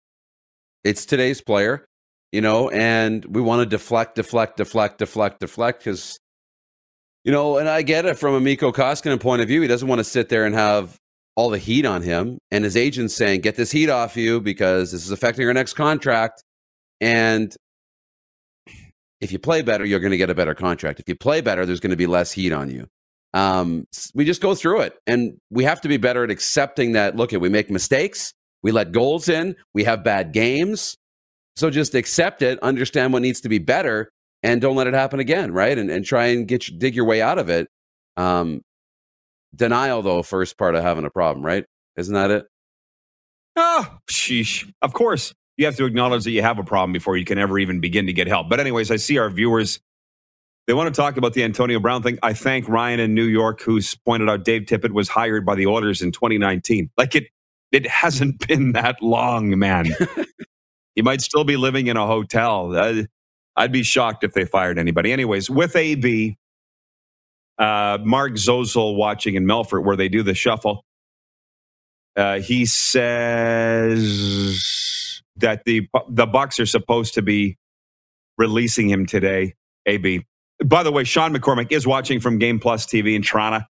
[0.83, 1.85] It's today's player,
[2.33, 6.19] you know, and we want to deflect, deflect, deflect, deflect, deflect because,
[7.23, 9.61] you know, and I get it from a Mikko Koskinen point of view.
[9.61, 10.97] He doesn't want to sit there and have
[11.37, 14.91] all the heat on him, and his agent's saying, "Get this heat off you because
[14.91, 16.43] this is affecting our next contract."
[16.99, 17.55] And
[19.21, 20.99] if you play better, you're going to get a better contract.
[20.99, 22.87] If you play better, there's going to be less heat on you.
[23.33, 27.15] Um, we just go through it, and we have to be better at accepting that.
[27.15, 29.55] Look, we make mistakes we let goals in.
[29.73, 30.97] We have bad games.
[31.55, 34.09] So just accept it, understand what needs to be better,
[34.41, 35.77] and don't let it happen again, right?
[35.77, 37.67] And, and try and get dig your way out of it.
[38.17, 38.61] Um,
[39.55, 41.65] denial, though, first part of having a problem, right?
[41.97, 42.45] Isn't that it?
[43.57, 44.71] Oh, sheesh.
[44.81, 47.59] Of course, you have to acknowledge that you have a problem before you can ever
[47.59, 48.49] even begin to get help.
[48.49, 49.79] But, anyways, I see our viewers.
[50.67, 52.19] They want to talk about the Antonio Brown thing.
[52.23, 55.67] I thank Ryan in New York, who's pointed out Dave Tippett was hired by the
[55.67, 56.91] Oilers in 2019.
[56.97, 57.25] Like it,
[57.71, 59.87] it hasn't been that long, man.
[60.95, 62.75] he might still be living in a hotel.
[62.77, 63.03] Uh,
[63.57, 65.11] I'd be shocked if they fired anybody.
[65.13, 66.29] Anyways, with AB,
[67.57, 70.83] Uh, Mark Zozel watching in Melfort where they do the shuffle.
[72.17, 73.99] Uh, he says
[75.41, 77.57] that the the Bucks are supposed to be
[78.37, 79.55] releasing him today.
[79.85, 80.25] AB.
[80.63, 83.65] By the way, Sean McCormick is watching from Game Plus TV in Toronto.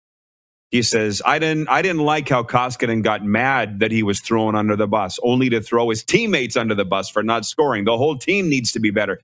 [0.72, 4.56] He says, I didn't I didn't like how Koskinen got mad that he was thrown
[4.56, 7.84] under the bus, only to throw his teammates under the bus for not scoring.
[7.84, 9.20] The whole team needs to be better.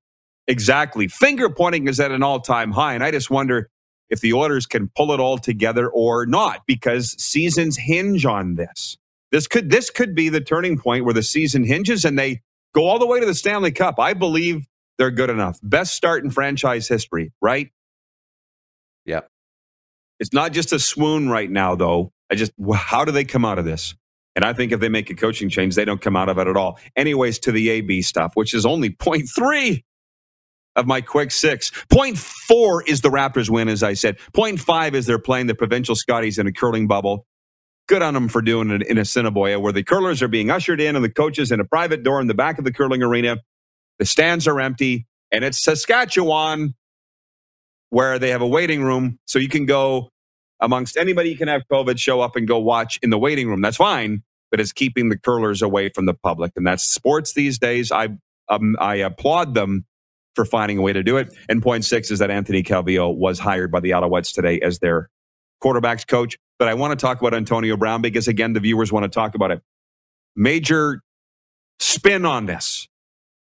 [0.48, 1.08] Exactly.
[1.08, 2.94] Finger pointing is at an all-time high.
[2.94, 3.70] And I just wonder
[4.10, 8.98] if the Oilers can pull it all together or not, because seasons hinge on this.
[9.32, 12.42] This could this could be the turning point where the season hinges and they
[12.74, 14.00] go all the way to the Stanley Cup.
[14.00, 14.66] I believe
[14.98, 15.60] they're good enough.
[15.64, 17.70] Best start in franchise history, right?
[19.06, 19.22] Yeah.
[20.20, 22.12] It's not just a swoon right now, though.
[22.32, 23.96] I just, how do they come out of this?
[24.36, 26.48] And I think if they make a coaching change, they don't come out of it
[26.48, 26.80] at all.
[26.96, 29.84] Anyways, to the AB stuff, which is only point three
[30.76, 31.72] of my quick six.
[31.90, 34.18] Point four is the Raptors win, as I said.
[34.34, 37.26] Point five is they're playing the provincial Scotties in a curling bubble.
[37.88, 40.96] Good on them for doing it in Assiniboia, where the curlers are being ushered in
[40.96, 43.38] and the coaches in a private door in the back of the curling arena.
[44.00, 46.76] The stands are empty, and it's Saskatchewan
[47.90, 49.18] where they have a waiting room.
[49.26, 50.10] So you can go
[50.60, 53.62] amongst anybody you can have COVID show up and go watch in the waiting room.
[53.62, 56.52] That's fine, but it's keeping the curlers away from the public.
[56.56, 57.92] And that's sports these days.
[57.92, 58.10] I,
[58.50, 59.86] um, I applaud them
[60.36, 61.34] for finding a way to do it.
[61.48, 65.10] And point six is that Anthony Calvillo was hired by the Alouettes today as their
[65.64, 66.38] quarterbacks coach.
[66.60, 69.36] But I want to talk about Antonio Brown because, again, the viewers want to talk
[69.36, 69.62] about it.
[70.36, 71.02] Major
[71.80, 72.88] spin on this.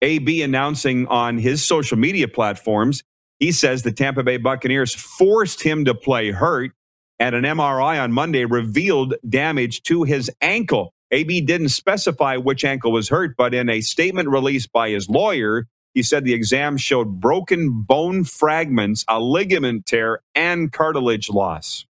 [0.03, 3.03] AB announcing on his social media platforms,
[3.41, 6.73] he says the Tampa Bay Buccaneers forced him to play hurt,
[7.19, 10.95] and an MRI on Monday revealed damage to his ankle.
[11.11, 15.67] AB didn't specify which ankle was hurt, but in a statement released by his lawyer,
[15.95, 21.87] he said the exam showed broken bone fragments, a ligament tear, and cartilage loss.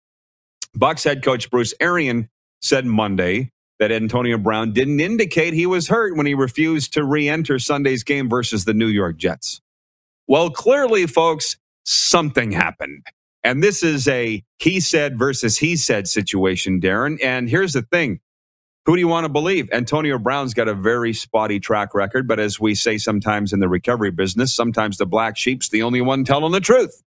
[0.75, 2.27] Bucks head coach Bruce Arians
[2.61, 7.29] said Monday that Antonio Brown didn't indicate he was hurt when he refused to re
[7.29, 9.61] enter Sunday's game versus the New York Jets.
[10.27, 13.05] Well, clearly, folks, something happened.
[13.43, 17.17] And this is a he said versus he said situation, Darren.
[17.23, 18.19] And here's the thing
[18.85, 19.69] who do you want to believe?
[19.73, 23.69] Antonio Brown's got a very spotty track record, but as we say sometimes in the
[23.69, 27.03] recovery business, sometimes the black sheep's the only one telling the truth.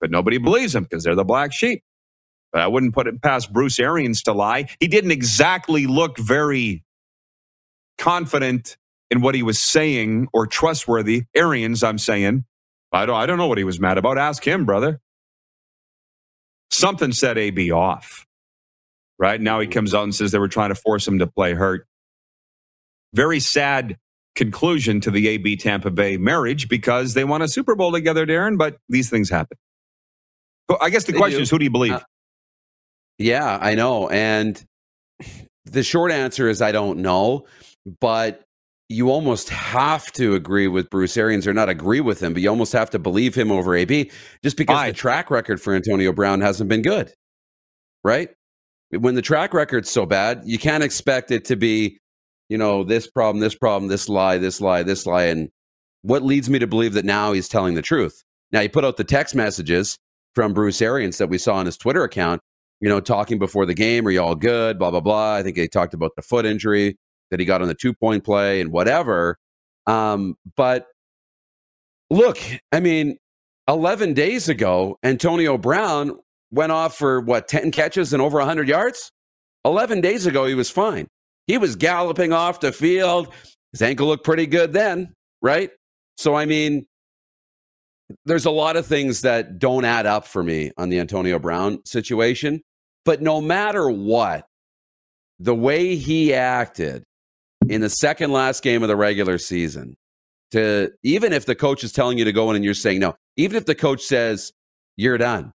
[0.00, 1.82] But nobody believes him because they're the black sheep.
[2.56, 4.66] But I wouldn't put it past Bruce Arians to lie.
[4.80, 6.82] He didn't exactly look very
[7.98, 8.78] confident
[9.10, 11.24] in what he was saying or trustworthy.
[11.34, 12.46] Arians, I'm saying.
[12.92, 14.16] I don't, I don't know what he was mad about.
[14.16, 15.02] Ask him, brother.
[16.70, 18.24] Something set AB off.
[19.18, 21.52] Right now, he comes out and says they were trying to force him to play
[21.52, 21.86] hurt.
[23.12, 23.98] Very sad
[24.34, 28.56] conclusion to the AB Tampa Bay marriage because they won a Super Bowl together, Darren,
[28.56, 29.58] but these things happen.
[30.80, 31.42] I guess the they question do.
[31.42, 31.92] is who do you believe?
[31.92, 32.00] Uh,
[33.18, 34.08] yeah, I know.
[34.08, 34.62] And
[35.64, 37.46] the short answer is I don't know,
[38.00, 38.42] but
[38.88, 42.48] you almost have to agree with Bruce Arians or not agree with him, but you
[42.48, 44.10] almost have to believe him over AB
[44.44, 47.12] just because the track record for Antonio Brown hasn't been good.
[48.04, 48.30] Right?
[48.90, 51.98] When the track record's so bad, you can't expect it to be,
[52.48, 55.24] you know, this problem, this problem, this lie, this lie, this lie.
[55.24, 55.48] And
[56.02, 58.22] what leads me to believe that now he's telling the truth?
[58.52, 59.98] Now, he put out the text messages
[60.36, 62.40] from Bruce Arians that we saw on his Twitter account,
[62.80, 64.78] you know, talking before the game, are you all good?
[64.78, 65.34] Blah, blah, blah.
[65.34, 66.96] I think he talked about the foot injury
[67.30, 69.38] that he got on the two point play and whatever.
[69.86, 70.86] Um, but
[72.10, 72.38] look,
[72.72, 73.18] I mean,
[73.68, 76.18] 11 days ago, Antonio Brown
[76.50, 79.10] went off for what, 10 catches and over 100 yards?
[79.64, 81.08] 11 days ago, he was fine.
[81.46, 83.32] He was galloping off the field.
[83.72, 85.70] His ankle looked pretty good then, right?
[86.16, 86.86] So, I mean,
[88.24, 91.84] there's a lot of things that don't add up for me on the Antonio Brown
[91.84, 92.62] situation.
[93.04, 94.46] But no matter what,
[95.38, 97.04] the way he acted
[97.68, 99.96] in the second last game of the regular season
[100.52, 103.14] to even if the coach is telling you to go in and you're saying no,
[103.36, 104.52] even if the coach says
[104.96, 105.52] you're done,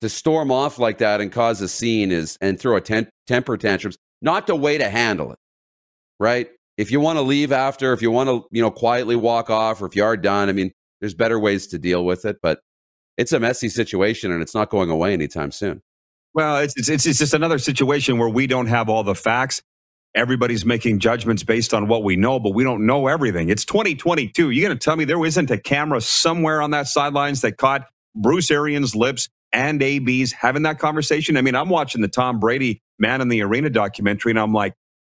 [0.00, 3.56] to storm off like that and cause a scene is and throw a ten, temper
[3.56, 5.38] tantrums, not the way to handle it,
[6.20, 6.48] right?
[6.76, 9.80] If you want to leave after, if you want to, you know, quietly walk off,
[9.80, 10.72] or if you are done, I mean,
[11.04, 12.60] there's better ways to deal with it, but
[13.18, 15.82] it's a messy situation and it's not going away anytime soon.
[16.32, 19.62] Well, it's, it's, it's just another situation where we don't have all the facts
[20.14, 23.50] everybody's making judgments based on what we know, but we don't know everything.
[23.50, 24.48] It's 2022.
[24.48, 27.86] You're going to tell me there isn't a camera somewhere on that sidelines that caught
[28.14, 31.36] Bruce Arians' lips and AB's having that conversation?
[31.36, 34.72] I mean, I'm watching the Tom Brady Man in the Arena documentary, and I'm like,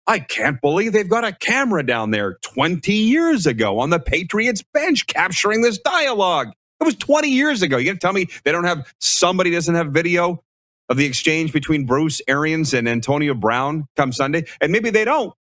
[0.08, 4.64] I can't believe they've got a camera down there 20 years ago on the Patriots
[4.72, 6.48] bench capturing this dialogue.
[6.80, 7.76] It was 20 years ago.
[7.76, 10.42] You going to tell me they don't have somebody doesn't have video
[10.88, 14.46] of the exchange between Bruce Arians and Antonio Brown come Sunday?
[14.62, 15.34] And maybe they don't.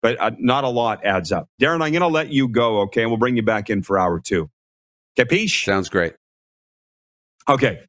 [0.00, 1.48] But uh, not a lot adds up.
[1.60, 3.02] Darren, I'm going to let you go, okay?
[3.02, 4.48] And we'll bring you back in for hour two.
[5.18, 5.64] Capiche?
[5.64, 6.14] Sounds great.
[7.48, 7.82] Okay.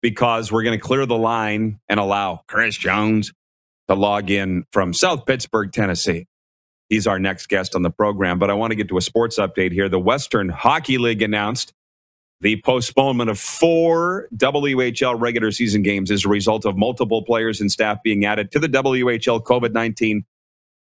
[0.00, 3.32] Because we're going to clear the line and allow Chris Jones
[3.90, 6.26] to log in from South Pittsburg, Tennessee.
[6.88, 8.38] He's our next guest on the program.
[8.38, 9.88] But I want to get to a sports update here.
[9.88, 11.72] The Western Hockey League announced
[12.40, 17.70] the postponement of four WHL regular season games as a result of multiple players and
[17.70, 20.24] staff being added to the WHL COVID 19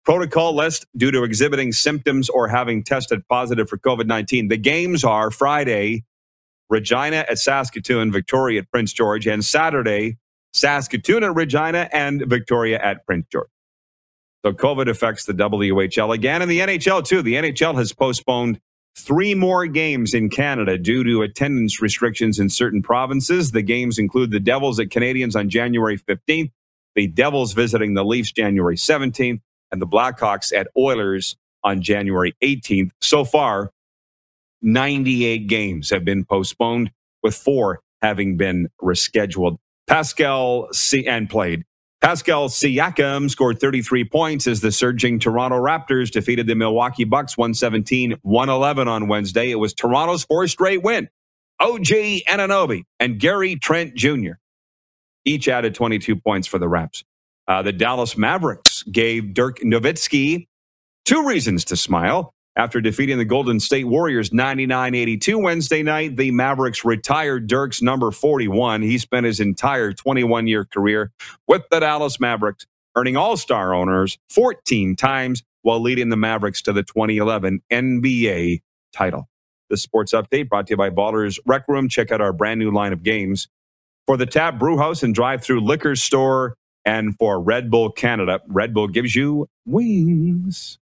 [0.05, 4.49] protocol list due to exhibiting symptoms or having tested positive for COVID 19.
[4.49, 6.05] The games are Friday,
[6.69, 10.17] Regina at Saskatoon, Victoria at Prince George, and Saturday,
[10.59, 13.49] Saskatoon at Regina and Victoria at Prince George.
[14.45, 17.21] So COVID affects the WHL again and the NHL too.
[17.21, 18.59] The NHL has postponed
[18.95, 23.51] three more games in Canada due to attendance restrictions in certain provinces.
[23.51, 26.51] The games include the Devils at Canadiens on January 15th,
[26.95, 29.41] the Devils visiting the Leafs January 17th,
[29.71, 32.91] and the Blackhawks at Oilers on January 18th.
[33.01, 33.71] So far,
[34.61, 36.91] 98 games have been postponed,
[37.23, 39.57] with four having been rescheduled.
[39.89, 41.65] Pascal Siakam played.
[42.01, 48.17] Pascal Siakam scored 33 points as the surging Toronto Raptors defeated the Milwaukee Bucks 117
[48.23, 49.51] 111 on Wednesday.
[49.51, 51.09] It was Toronto's fourth straight win.
[51.59, 51.87] OG
[52.29, 54.33] Anunoby and Gary Trent Jr.
[55.25, 57.03] each added 22 points for the Raps.
[57.47, 60.47] Uh, the Dallas Mavericks gave Dirk Nowitzki
[61.05, 62.33] two reasons to smile.
[62.59, 68.11] After defeating the Golden State Warriors 99 82 Wednesday night, the Mavericks retired Dirk's number
[68.11, 68.81] 41.
[68.81, 71.13] He spent his entire 21 year career
[71.47, 72.65] with the Dallas Mavericks,
[72.97, 79.29] earning All Star honors 14 times while leading the Mavericks to the 2011 NBA title.
[79.69, 81.87] The sports update brought to you by Ballers Rec Room.
[81.87, 83.47] Check out our brand new line of games
[84.05, 88.41] for the Tap Brew House and Drive Through Liquor Store and for Red Bull Canada.
[88.49, 90.77] Red Bull gives you wings.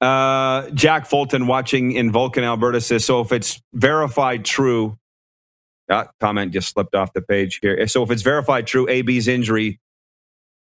[0.00, 4.98] Uh, Jack Fulton watching in Vulcan, Alberta says, so if it's verified true,
[5.88, 7.86] that uh, comment just slipped off the page here.
[7.86, 9.80] So if it's verified true, AB's injury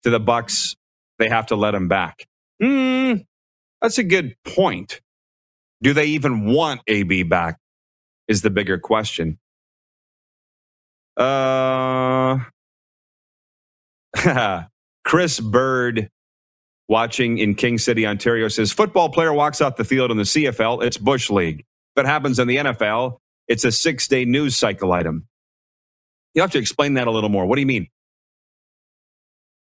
[0.03, 0.75] to the Bucks,
[1.19, 2.27] they have to let him back.
[2.63, 3.27] Mm,
[3.81, 5.01] that's a good point.
[5.83, 7.59] Do they even want AB back?
[8.27, 9.39] Is the bigger question.
[11.17, 12.39] Uh,
[15.05, 16.11] Chris Bird
[16.89, 20.85] watching in King City, Ontario says football player walks off the field in the CFL,
[20.85, 21.65] it's Bush League.
[21.97, 25.27] If it happens in the NFL, it's a six day news cycle item.
[26.35, 27.47] You have to explain that a little more.
[27.47, 27.89] What do you mean?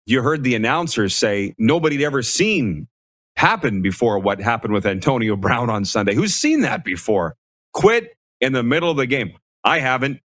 [0.07, 2.89] You heard the announcers say nobody'd ever seen
[3.37, 6.15] happen before what happened with Antonio Brown on Sunday.
[6.15, 7.37] Who's seen that before?
[7.73, 9.35] Quit in the middle of the game.
[9.65, 10.21] I haven't.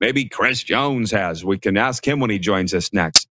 [0.00, 1.44] Maybe Chris Jones has.
[1.44, 3.28] We can ask him when he joins us next.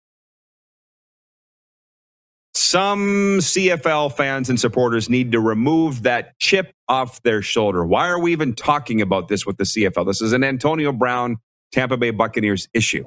[2.66, 7.86] Some CFL fans and supporters need to remove that chip off their shoulder.
[7.86, 10.04] Why are we even talking about this with the CFL?
[10.04, 11.36] This is an Antonio Brown,
[11.70, 13.04] Tampa Bay Buccaneers issue.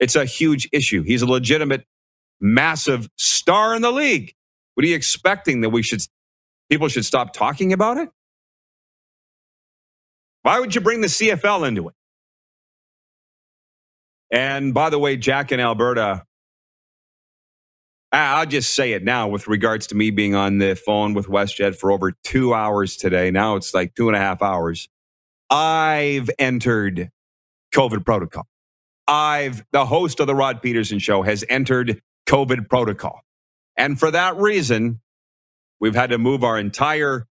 [0.00, 1.04] It's a huge issue.
[1.04, 1.84] He's a legitimate,
[2.40, 4.34] massive star in the league.
[4.74, 6.00] What are you expecting that we should,
[6.68, 8.08] people should stop talking about it?
[10.42, 11.94] Why would you bring the CFL into it?
[14.32, 16.24] And by the way, Jack in Alberta,
[18.12, 21.76] I'll just say it now with regards to me being on the phone with WestJet
[21.76, 23.30] for over two hours today.
[23.30, 24.88] Now it's like two and a half hours.
[25.48, 27.10] I've entered
[27.74, 28.46] COVID protocol.
[29.08, 33.20] I've, the host of the Rod Pedersen show has entered COVID protocol.
[33.76, 35.00] And for that reason,
[35.80, 37.26] we've had to move our entire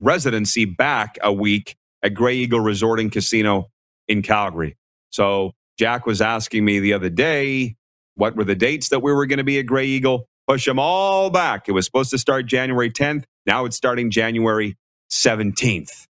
[0.00, 3.70] residency back a week at Grey Eagle Resort and Casino
[4.08, 4.76] in Calgary.
[5.10, 7.76] So Jack was asking me the other day,
[8.20, 10.28] what were the dates that we were going to be at Grey Eagle?
[10.46, 11.68] Push them all back.
[11.68, 13.24] It was supposed to start January 10th.
[13.46, 14.76] Now it's starting January
[15.10, 16.06] 17th.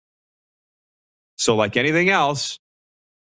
[1.36, 2.58] So, like anything else,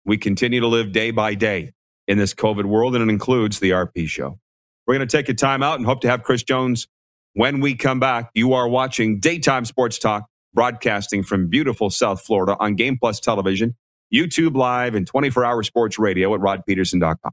[0.05, 1.73] we continue to live day by day
[2.07, 4.39] in this COVID world, and it includes the RP show.
[4.87, 6.87] We're going to take a time out and hope to have Chris Jones
[7.33, 8.31] when we come back.
[8.33, 13.75] You are watching Daytime Sports Talk, broadcasting from beautiful South Florida on Game Plus Television
[14.11, 17.31] YouTube Live, and 24 hour sports radio at rodpedersen.com.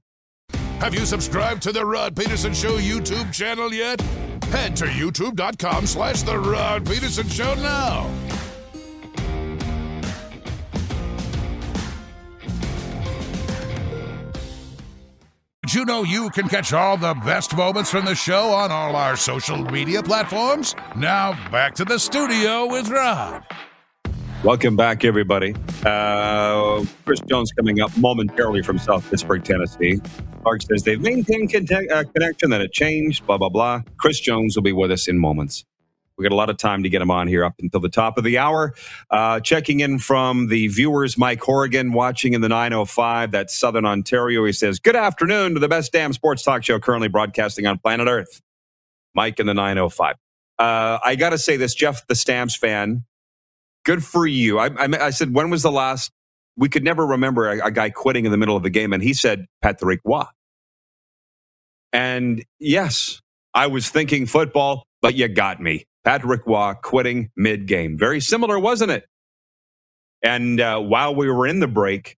[0.80, 3.98] Have you subscribed to the Rod Pedersen Show YouTube channel yet?
[4.50, 8.10] Head to youtube.com slash The Rod Pedersen Show now.
[15.62, 18.94] Did you know you can catch all the best moments from the show on all
[18.94, 20.76] our social media platforms?
[20.94, 23.44] Now, back to the studio with Rod.
[24.44, 25.54] Welcome back, everybody.
[25.84, 29.98] Uh, Chris Jones coming up momentarily from South Pittsburg, Tennessee.
[30.42, 33.82] Clark says they've maintained contact, uh, connection, that it changed, blah, blah, blah.
[33.98, 35.64] Chris Jones will be with us in moments.
[36.16, 38.18] We got a lot of time to get him on here up until the top
[38.18, 38.74] of the hour.
[39.10, 44.44] Uh, checking in from the viewers, Mike Horrigan, watching in the 905, that's Southern Ontario.
[44.44, 48.06] He says, Good afternoon to the best damn sports talk show currently broadcasting on planet
[48.08, 48.40] Earth.
[49.14, 50.14] Mike in the 905.
[50.58, 53.04] Uh, I got to say this, Jeff, the Stamps fan,
[53.86, 54.58] good for you.
[54.58, 56.10] I, I, I, said, when was the last?
[56.58, 58.92] We could never remember a, a, guy quitting in the middle of the game.
[58.92, 60.24] And he said, Patrick Roy.
[61.92, 63.22] And yes,
[63.54, 65.86] I was thinking football, but you got me.
[66.04, 67.96] Patrick Roy quitting mid game.
[67.96, 69.06] Very similar, wasn't it?
[70.22, 72.16] And uh, while we were in the break,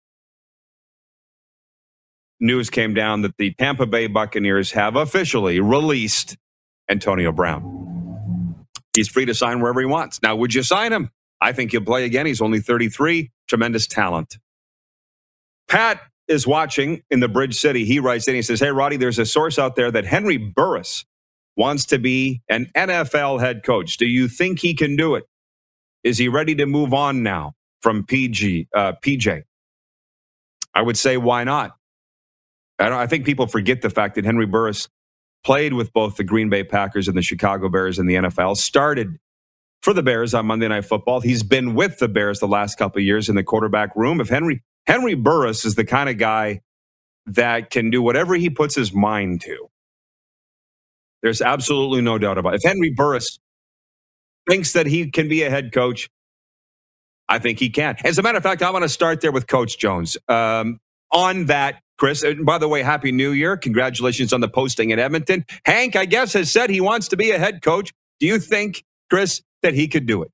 [2.40, 6.36] news came down that the Tampa Bay Buccaneers have officially released
[6.88, 8.64] Antonio Brown.
[8.94, 10.22] He's free to sign wherever he wants.
[10.22, 11.10] Now, would you sign him?
[11.40, 12.26] I think he'll play again.
[12.26, 13.30] He's only 33.
[13.48, 14.38] Tremendous talent.
[15.68, 17.84] Pat is watching in the Bridge City.
[17.84, 21.04] He writes in, he says, Hey, Roddy, there's a source out there that Henry Burris
[21.56, 23.96] wants to be an NFL head coach.
[23.96, 25.24] Do you think he can do it?
[26.04, 29.42] Is he ready to move on now from PG, uh, PJ?
[30.74, 31.72] I would say, why not?
[32.78, 34.88] I, I think people forget the fact that Henry Burris
[35.44, 39.18] played with both the Green Bay Packers and the Chicago Bears in the NFL, started
[39.82, 41.20] for the Bears on Monday Night Football.
[41.20, 44.20] He's been with the Bears the last couple years in the quarterback room.
[44.20, 46.62] If Henry Henry Burris is the kind of guy
[47.26, 49.68] that can do whatever he puts his mind to.
[51.22, 52.60] There's absolutely no doubt about it.
[52.62, 53.38] If Henry Burris
[54.48, 56.08] thinks that he can be a head coach,
[57.28, 57.96] I think he can.
[58.04, 60.16] As a matter of fact, I want to start there with Coach Jones.
[60.28, 60.80] Um,
[61.12, 63.56] on that, Chris, and by the way, Happy New Year.
[63.56, 65.44] Congratulations on the posting in Edmonton.
[65.64, 67.92] Hank, I guess, has said he wants to be a head coach.
[68.20, 70.30] Do you think, Chris, that he could do it?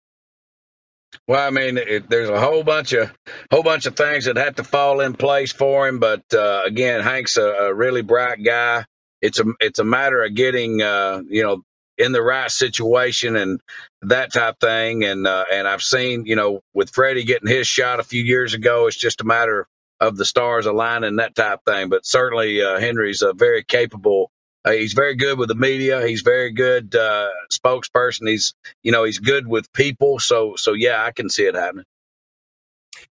[1.26, 3.12] Well, I mean, it, there's a whole bunch of
[3.50, 5.98] whole bunch of things that have to fall in place for him.
[5.98, 8.84] But uh, again, Hank's a, a, really bright guy.
[9.22, 11.62] It's a it's a matter of getting uh, you know
[11.96, 13.60] in the right situation and
[14.02, 15.04] that type thing.
[15.04, 18.54] And uh, and I've seen you know with Freddie getting his shot a few years
[18.54, 19.66] ago, it's just a matter
[20.00, 21.88] of the stars aligning that type thing.
[21.88, 24.30] But certainly uh, Henry's a very capable
[24.64, 26.06] uh, he's very good with the media.
[26.06, 28.28] He's very good uh, spokesperson.
[28.28, 30.18] He's you know he's good with people.
[30.18, 31.84] So so yeah, I can see it happening.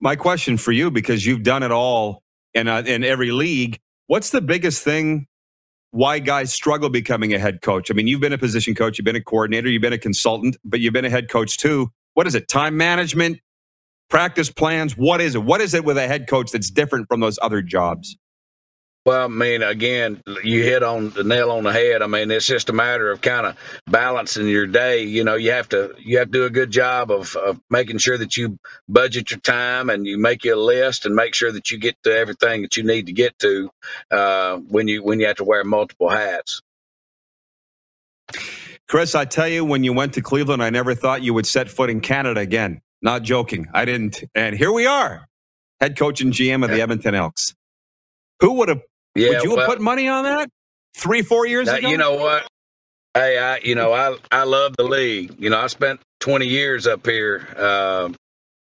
[0.01, 2.23] My question for you, because you've done it all
[2.55, 3.79] in uh, in every league,
[4.09, 5.27] what's the biggest thing?
[5.93, 7.91] Why guys struggle becoming a head coach?
[7.91, 10.57] I mean, you've been a position coach, you've been a coordinator, you've been a consultant,
[10.65, 11.91] but you've been a head coach too.
[12.15, 12.49] What is it?
[12.49, 13.39] Time management,
[14.11, 14.97] practice plans.
[14.97, 15.45] What is it?
[15.45, 18.17] What is it with a head coach that's different from those other jobs?
[19.07, 22.03] Well, I mean, again, you hit on the nail on the head.
[22.03, 25.05] I mean, it's just a matter of kind of balancing your day.
[25.05, 27.99] You know, you have to you have to do a good job of, of making
[27.99, 31.71] sure that you budget your time and you make your list and make sure that
[31.71, 33.71] you get to everything that you need to get to
[34.11, 36.61] uh, when you when you have to wear multiple hats.
[38.89, 41.71] Chris, I tell you, when you went to Cleveland, I never thought you would set
[41.71, 42.81] foot in Canada again.
[43.03, 44.25] Not joking, I didn't.
[44.35, 45.29] And here we are,
[45.81, 47.55] head coach and GM of the Edmonton Elks.
[48.41, 48.83] Who would have
[49.17, 50.49] yeah, Would you well, have put money on that
[50.97, 51.89] three, four years ago?
[51.89, 52.47] You know what?
[53.14, 55.35] Hey, I you know I I love the league.
[55.39, 57.47] You know I spent 20 years up here.
[57.57, 58.11] Uh,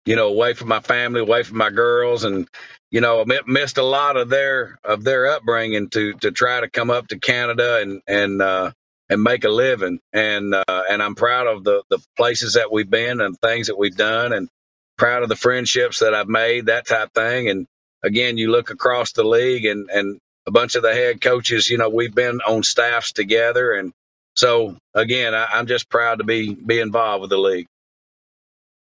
[0.05, 2.47] you know, away from my family, away from my girls, and
[2.91, 6.89] you know, missed a lot of their of their upbringing to to try to come
[6.89, 8.71] up to Canada and and uh,
[9.09, 9.99] and make a living.
[10.11, 13.77] And uh, and I'm proud of the the places that we've been and things that
[13.77, 14.49] we've done, and
[14.97, 17.49] proud of the friendships that I've made, that type thing.
[17.49, 17.65] And
[18.03, 21.77] again, you look across the league, and and a bunch of the head coaches, you
[21.77, 23.73] know, we've been on staffs together.
[23.73, 23.93] And
[24.35, 27.67] so, again, I, am just proud to be, be involved with the league.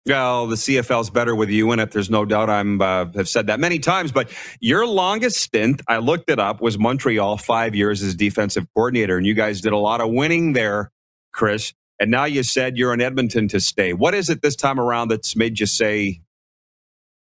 [0.07, 1.91] Well, the CFL is better with you in it.
[1.91, 2.49] There's no doubt.
[2.49, 4.13] I'm uh, have said that many times.
[4.13, 4.31] But
[4.61, 9.25] your longest stint, I looked it up, was Montreal, five years as defensive coordinator, and
[9.25, 10.91] you guys did a lot of winning there,
[11.33, 11.73] Chris.
[11.99, 13.91] And now you said you're in Edmonton to stay.
[13.91, 16.21] What is it this time around that's made you say,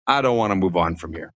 [0.05, 1.33] "I don't want to move on from here"?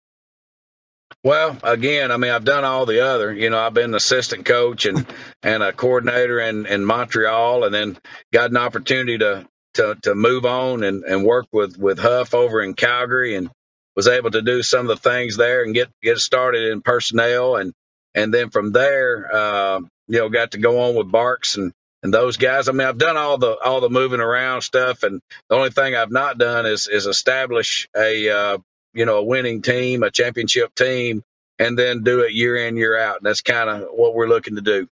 [1.23, 3.33] Well, again, I mean, I've done all the other.
[3.33, 5.05] You know, I've been an assistant coach and
[5.43, 7.97] and a coordinator in in Montreal, and then
[8.33, 12.61] got an opportunity to to to move on and and work with with Huff over
[12.61, 13.51] in Calgary, and
[13.97, 17.57] was able to do some of the things there and get get started in personnel,
[17.57, 17.73] and
[18.15, 22.13] and then from there, uh, you know, got to go on with Barks and and
[22.13, 22.69] those guys.
[22.69, 25.95] I mean, I've done all the all the moving around stuff, and the only thing
[25.95, 28.57] I've not done is is establish a uh,
[28.93, 31.23] you know, a winning team, a championship team,
[31.57, 33.17] and then do it year in year out.
[33.17, 34.87] And that's kind of what we're looking to do.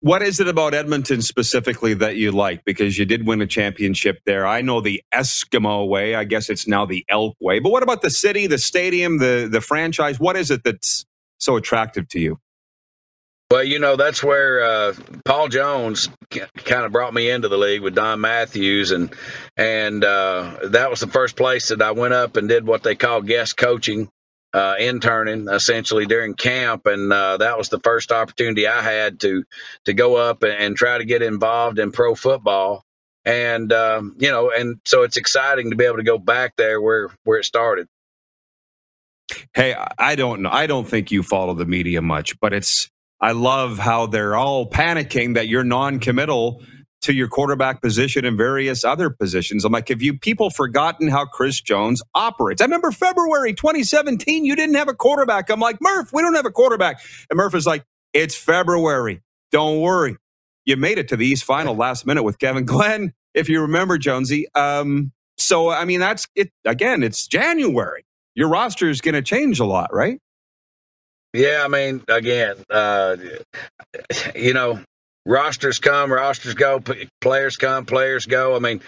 [0.00, 2.62] What is it about Edmonton specifically that you like?
[2.66, 4.46] Because you did win a championship there.
[4.46, 6.14] I know the Eskimo way.
[6.14, 7.58] I guess it's now the Elk way.
[7.58, 10.20] But what about the city, the stadium, the the franchise?
[10.20, 11.06] What is it that's
[11.38, 12.38] so attractive to you?
[13.50, 17.82] Well, you know that's where uh, Paul Jones kind of brought me into the league
[17.82, 19.14] with Don Matthews, and
[19.56, 22.96] and uh, that was the first place that I went up and did what they
[22.96, 24.08] call guest coaching
[24.54, 29.44] uh, interning essentially during camp, and uh, that was the first opportunity I had to
[29.84, 32.82] to go up and, and try to get involved in pro football.
[33.24, 36.80] And um, you know, and so it's exciting to be able to go back there
[36.80, 37.88] where where it started.
[39.54, 40.50] Hey, I don't know.
[40.50, 42.90] I don't think you follow the media much, but it's.
[43.24, 46.62] I love how they're all panicking that you're non-committal
[47.00, 49.64] to your quarterback position and various other positions.
[49.64, 52.60] I'm like, have you people forgotten how Chris Jones operates?
[52.60, 55.48] I remember February 2017, you didn't have a quarterback.
[55.48, 57.00] I'm like, Murph, we don't have a quarterback.
[57.30, 59.22] And Murph is like, it's February.
[59.50, 60.18] Don't worry.
[60.66, 63.96] You made it to the East Final last minute with Kevin Glenn, if you remember,
[63.96, 64.48] Jonesy.
[64.54, 66.52] Um, so, I mean, that's it.
[66.66, 68.04] Again, it's January.
[68.34, 70.20] Your roster is going to change a lot, right?
[71.34, 73.16] Yeah, I mean, again, uh,
[74.36, 74.80] you know,
[75.26, 76.80] rosters come, rosters go,
[77.20, 78.54] players come, players go.
[78.54, 78.82] I mean,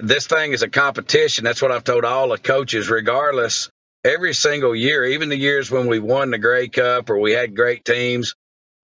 [0.00, 1.44] this thing is a competition.
[1.44, 3.68] That's what I've told all the coaches, regardless.
[4.04, 7.54] Every single year, even the years when we won the Grey Cup or we had
[7.54, 8.34] great teams,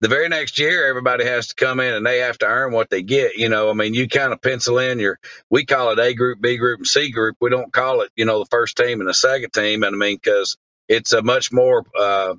[0.03, 2.91] the very next year, everybody has to come in and they have to earn what
[2.91, 3.37] they get.
[3.37, 5.19] You know, I mean, you kind of pencil in your,
[5.51, 7.37] we call it A group, B group, and C group.
[7.41, 9.83] We don't call it, you know, the first team and the second team.
[9.83, 10.57] And I mean, because
[10.89, 12.35] it's a much more uh,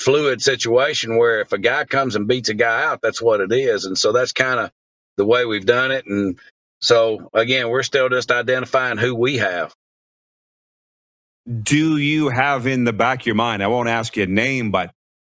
[0.00, 3.52] fluid situation where if a guy comes and beats a guy out, that's what it
[3.52, 3.84] is.
[3.84, 4.70] And so that's kind of
[5.16, 6.06] the way we've done it.
[6.06, 6.38] And
[6.80, 9.74] so again, we're still just identifying who we have.
[11.62, 14.70] Do you have in the back of your mind, I won't ask you a name,
[14.70, 14.92] but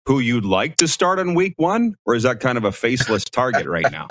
[0.06, 1.94] who you'd like to start on week one?
[2.06, 4.08] Or is that kind of a faceless target right now?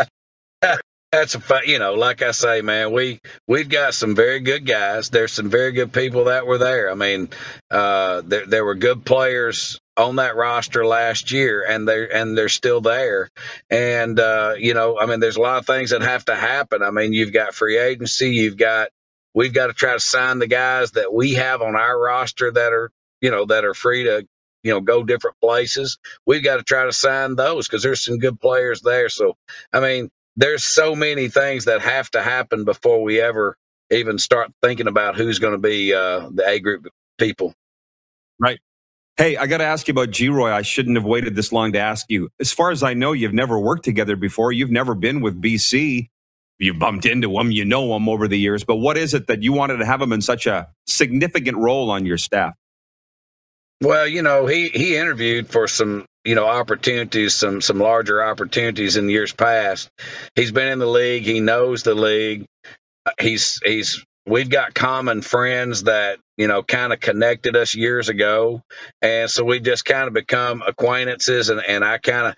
[1.12, 4.66] That's a fun, you know, like I say, man, we we've got some very good
[4.66, 5.12] guys.
[5.12, 6.90] There's some very good people that were there.
[6.90, 7.30] I mean,
[7.70, 12.50] uh, there there were good players on that roster last year and they're and they're
[12.50, 13.30] still there.
[13.70, 16.84] And uh, you know i mean there's a lot of things that have to happen.
[16.84, 18.90] I mean you've got free agency you've got
[19.34, 22.74] we've got to try to sign the guys that we have on our roster that
[22.74, 22.92] are
[23.22, 24.28] you know that are free to
[24.64, 26.00] you know go different places.
[26.26, 29.10] We've got to try to sign those because there's some good players there.
[29.10, 29.38] So
[29.74, 33.58] i mean there's so many things that have to happen before we ever
[33.92, 36.88] even start thinking about who's going to be uh, the a group
[37.20, 37.54] people.
[38.40, 38.60] Right
[39.18, 40.52] Hey, I got to ask you about Geroy.
[40.52, 42.30] I shouldn't have waited this long to ask you.
[42.42, 44.52] As far as I know, you've never worked together before.
[44.52, 46.10] You've never been with BC.
[46.60, 48.64] You've bumped into him, you know him over the years.
[48.64, 51.92] But what is it that you wanted to have him in such a significant role
[51.92, 52.54] on your staff?
[53.82, 58.98] Well, you know, he he interviewed for some you know opportunities, some some larger opportunities
[58.98, 59.90] in years past.
[60.36, 61.24] He's been in the league.
[61.24, 62.46] He knows the league.
[63.22, 68.64] He's he's we've got common friends that you know kind of connected us years ago.
[69.02, 72.36] And so we just kind of become acquaintances and, and i kind of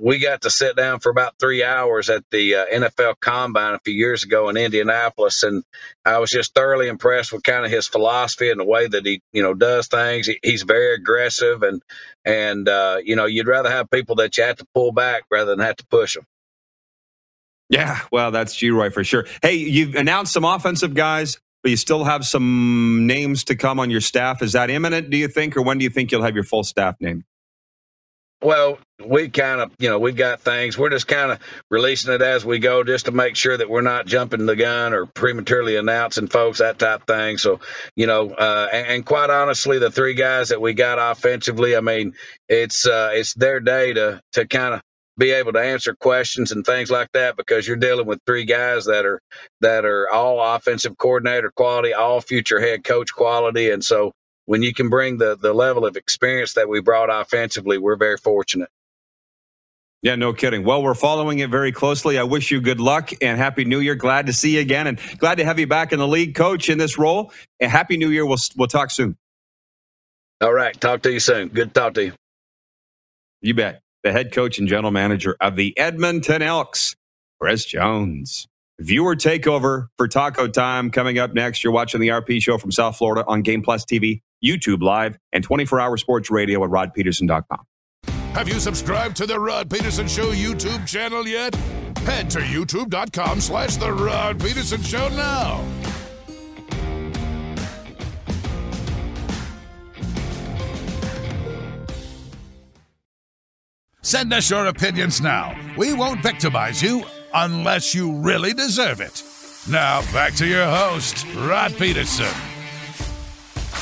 [0.00, 3.80] we got to sit down for about three hours at the uh, nfl combine a
[3.80, 5.42] few years ago in indianapolis.
[5.44, 5.64] And
[6.04, 9.20] i was just thoroughly impressed with kind of his philosophy and the way that he
[9.32, 10.26] you know does things.
[10.26, 11.82] He, he's very aggressive and
[12.24, 15.52] and uh, you know you'd rather have people that you have to pull back rather
[15.56, 16.24] than have to push them
[17.68, 19.26] yeah, well, that's Geroy for sure.
[19.42, 23.90] Hey, you've announced some offensive guys, but you still have some names to come on
[23.90, 24.42] your staff.
[24.42, 26.64] Is that imminent, do you think, or when do you think you'll have your full
[26.64, 27.24] staff named?
[28.40, 30.78] Well, we kind of, you know, we've got things.
[30.78, 31.40] We're just kind of
[31.70, 34.94] releasing it as we go, just to make sure that we're not jumping the gun
[34.94, 37.38] or prematurely announcing folks that type thing.
[37.38, 37.58] So,
[37.96, 41.80] you know, uh, and, and, quite honestly, the three guys that we got offensively, I
[41.80, 42.14] mean,
[42.48, 44.82] it's uh, it's their day to to kind of
[45.18, 48.86] be able to answer questions and things like that because you're dealing with three guys
[48.86, 49.20] that are
[49.62, 54.12] that are all offensive coordinator quality, all future head coach quality, and so
[54.46, 58.18] when you can bring the the level of experience that we brought offensively, we're very
[58.18, 58.70] fortunate.
[60.02, 60.64] Yeah, no kidding.
[60.64, 62.18] Well, we're following it very closely.
[62.18, 63.96] I wish you good luck and happy new year.
[63.96, 66.70] Glad to see you again and glad to have you back in the league coach
[66.70, 67.32] in this role.
[67.60, 68.26] And happy new year.
[68.26, 69.18] We'll we'll talk soon.
[70.40, 71.48] All right, talk to you soon.
[71.48, 72.12] Good to talk to you.
[73.42, 76.94] You bet the head coach and general manager of the Edmonton Elks,
[77.40, 78.46] Chris Jones.
[78.80, 81.64] Viewer takeover for Taco Time coming up next.
[81.64, 85.42] You're watching the RP show from South Florida on Game Plus TV, YouTube Live, and
[85.42, 87.64] 24 hour sports radio at rodpedersen.com.
[88.34, 91.54] Have you subscribed to the Rod Pedersen Show YouTube channel yet?
[91.98, 95.64] Head to youtube.com slash The Rod Pedersen Show now.
[104.08, 105.54] Send us your opinions now.
[105.76, 107.04] We won't victimize you
[107.34, 109.22] unless you really deserve it.
[109.68, 112.34] Now, back to your host, Rod Pedersen.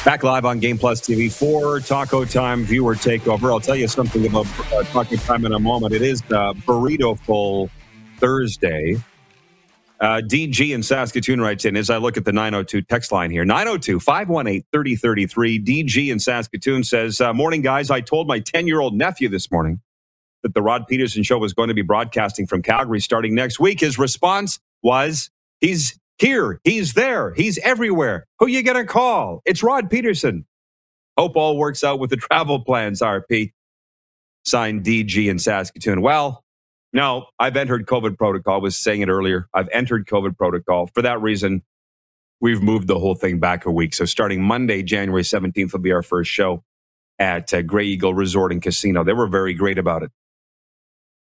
[0.05, 3.53] Back live on Game Plus TV for Taco Time viewer takeover.
[3.53, 5.95] I'll tell you something about uh, Taco Time in a moment.
[5.95, 7.71] It is uh, Burrito Full
[8.19, 8.97] Thursday.
[10.01, 13.45] Uh, DG in Saskatoon writes in as I look at the 902 text line here
[13.45, 15.63] 902 518 3033.
[15.63, 17.93] DG in Saskatoon says, uh, Morning, guys.
[17.93, 19.81] I told my 10 year old nephew this morning
[20.47, 23.81] that the Rod Pedersen show was going to be broadcasting from Calgary starting next week.
[23.81, 25.29] His response was,
[25.61, 26.61] He's here.
[26.65, 27.35] He's there.
[27.35, 28.27] He's everywhere.
[28.39, 29.43] Who you going to call?
[29.45, 30.47] It's Rod Pedersen.
[31.19, 33.53] Hope all works out with the travel plans, RP.
[34.47, 36.01] Signed DG in Saskatoon.
[36.01, 36.45] Well,
[36.93, 38.55] no, I've entered COVID protocol.
[38.55, 39.49] I was saying it earlier.
[39.53, 40.87] I've entered COVID protocol.
[40.95, 41.63] For that reason,
[42.41, 43.95] we've moved the whole thing back a week.
[43.95, 46.63] So starting Monday, January 17th will be our first show
[47.19, 49.05] at uh, Grey Eagle Resort and Casino.
[49.05, 50.13] They were very great about it.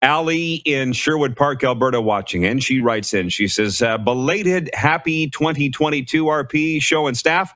[0.01, 5.29] Allie in Sherwood Park, Alberta, watching and She writes in, she says, uh, belated happy
[5.29, 7.53] 2022 RP show and staff.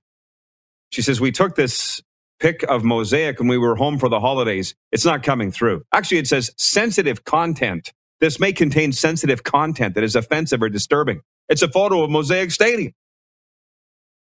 [0.91, 2.01] She says, we took this
[2.39, 4.75] pic of Mosaic when we were home for the holidays.
[4.91, 5.83] It's not coming through.
[5.93, 7.93] Actually, it says sensitive content.
[8.21, 11.21] This may contain sensitive content that is offensive or disturbing.
[11.49, 12.93] It's a photo of Mosaic Stadium.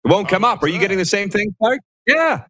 [0.05, 0.64] It won't come up.
[0.64, 1.80] Are you getting the same thing, Clark?
[2.07, 2.45] Yeah.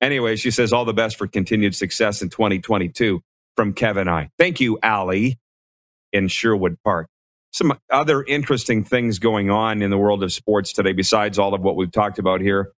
[0.00, 3.22] Anyway, she says, all the best for continued success in 2022
[3.56, 4.30] from Kevin I.
[4.38, 5.38] Thank you, Allie,
[6.12, 7.08] in Sherwood Park.
[7.52, 11.62] Some other interesting things going on in the world of sports today, besides all of
[11.62, 12.72] what we've talked about here.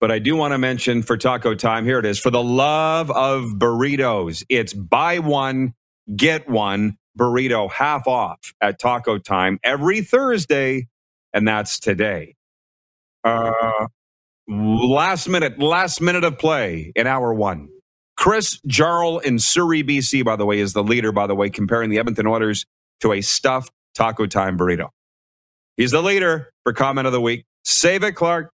[0.00, 2.20] But I do want to mention for taco time, here it is.
[2.20, 5.74] For the love of burritos, it's buy one,
[6.14, 10.86] get one burrito half off at taco time every Thursday.
[11.34, 12.36] And that's today.
[13.24, 13.86] Uh,
[14.48, 17.68] last minute, last minute of play in hour one.
[18.18, 21.88] Chris Jarl in Surrey, BC, by the way, is the leader, by the way, comparing
[21.88, 22.66] the Edmonton Oilers
[23.00, 24.88] to a stuffed taco time burrito.
[25.76, 27.46] He's the leader for comment of the week.
[27.64, 28.50] Save it, Clark.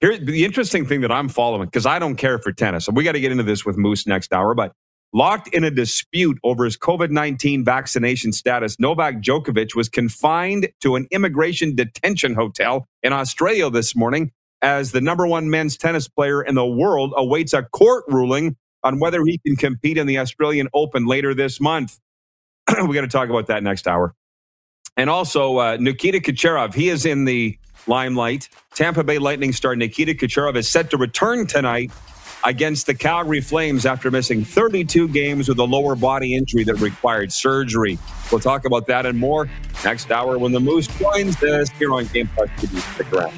[0.00, 2.86] Here's the interesting thing that I'm following, because I don't care for tennis.
[2.86, 4.72] So we got to get into this with Moose next hour, but
[5.12, 10.96] locked in a dispute over his COVID 19 vaccination status, Novak Djokovic was confined to
[10.96, 14.32] an immigration detention hotel in Australia this morning
[14.62, 18.98] as the number one men's tennis player in the world awaits a court ruling on
[18.98, 21.98] whether he can compete in the Australian Open later this month.
[22.86, 24.14] we got to talk about that next hour.
[24.96, 28.48] And also, uh, Nikita Kucherov, he is in the limelight.
[28.74, 31.90] Tampa Bay Lightning star Nikita Kucherov is set to return tonight
[32.44, 37.32] against the Calgary Flames after missing 32 games with a lower body injury that required
[37.32, 37.98] surgery.
[38.30, 39.48] We'll talk about that and more
[39.84, 42.78] next hour when the Moose joins us here on Game Plus TV.
[42.94, 43.32] Stick around.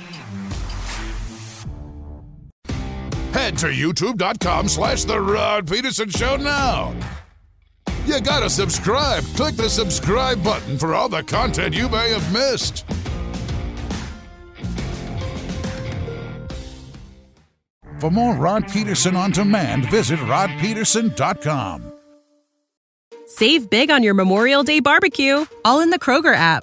[3.35, 6.95] Head to youtube.com slash The Rod Pedersen Show now.
[8.07, 9.25] You gotta subscribe.
[9.35, 12.85] Click the subscribe button for all the content you may have missed.
[17.99, 21.93] For more Rod Pedersen on demand, visit rodpedersen.com.
[23.27, 26.63] Save big on your Memorial Day barbecue, all in the Kroger app.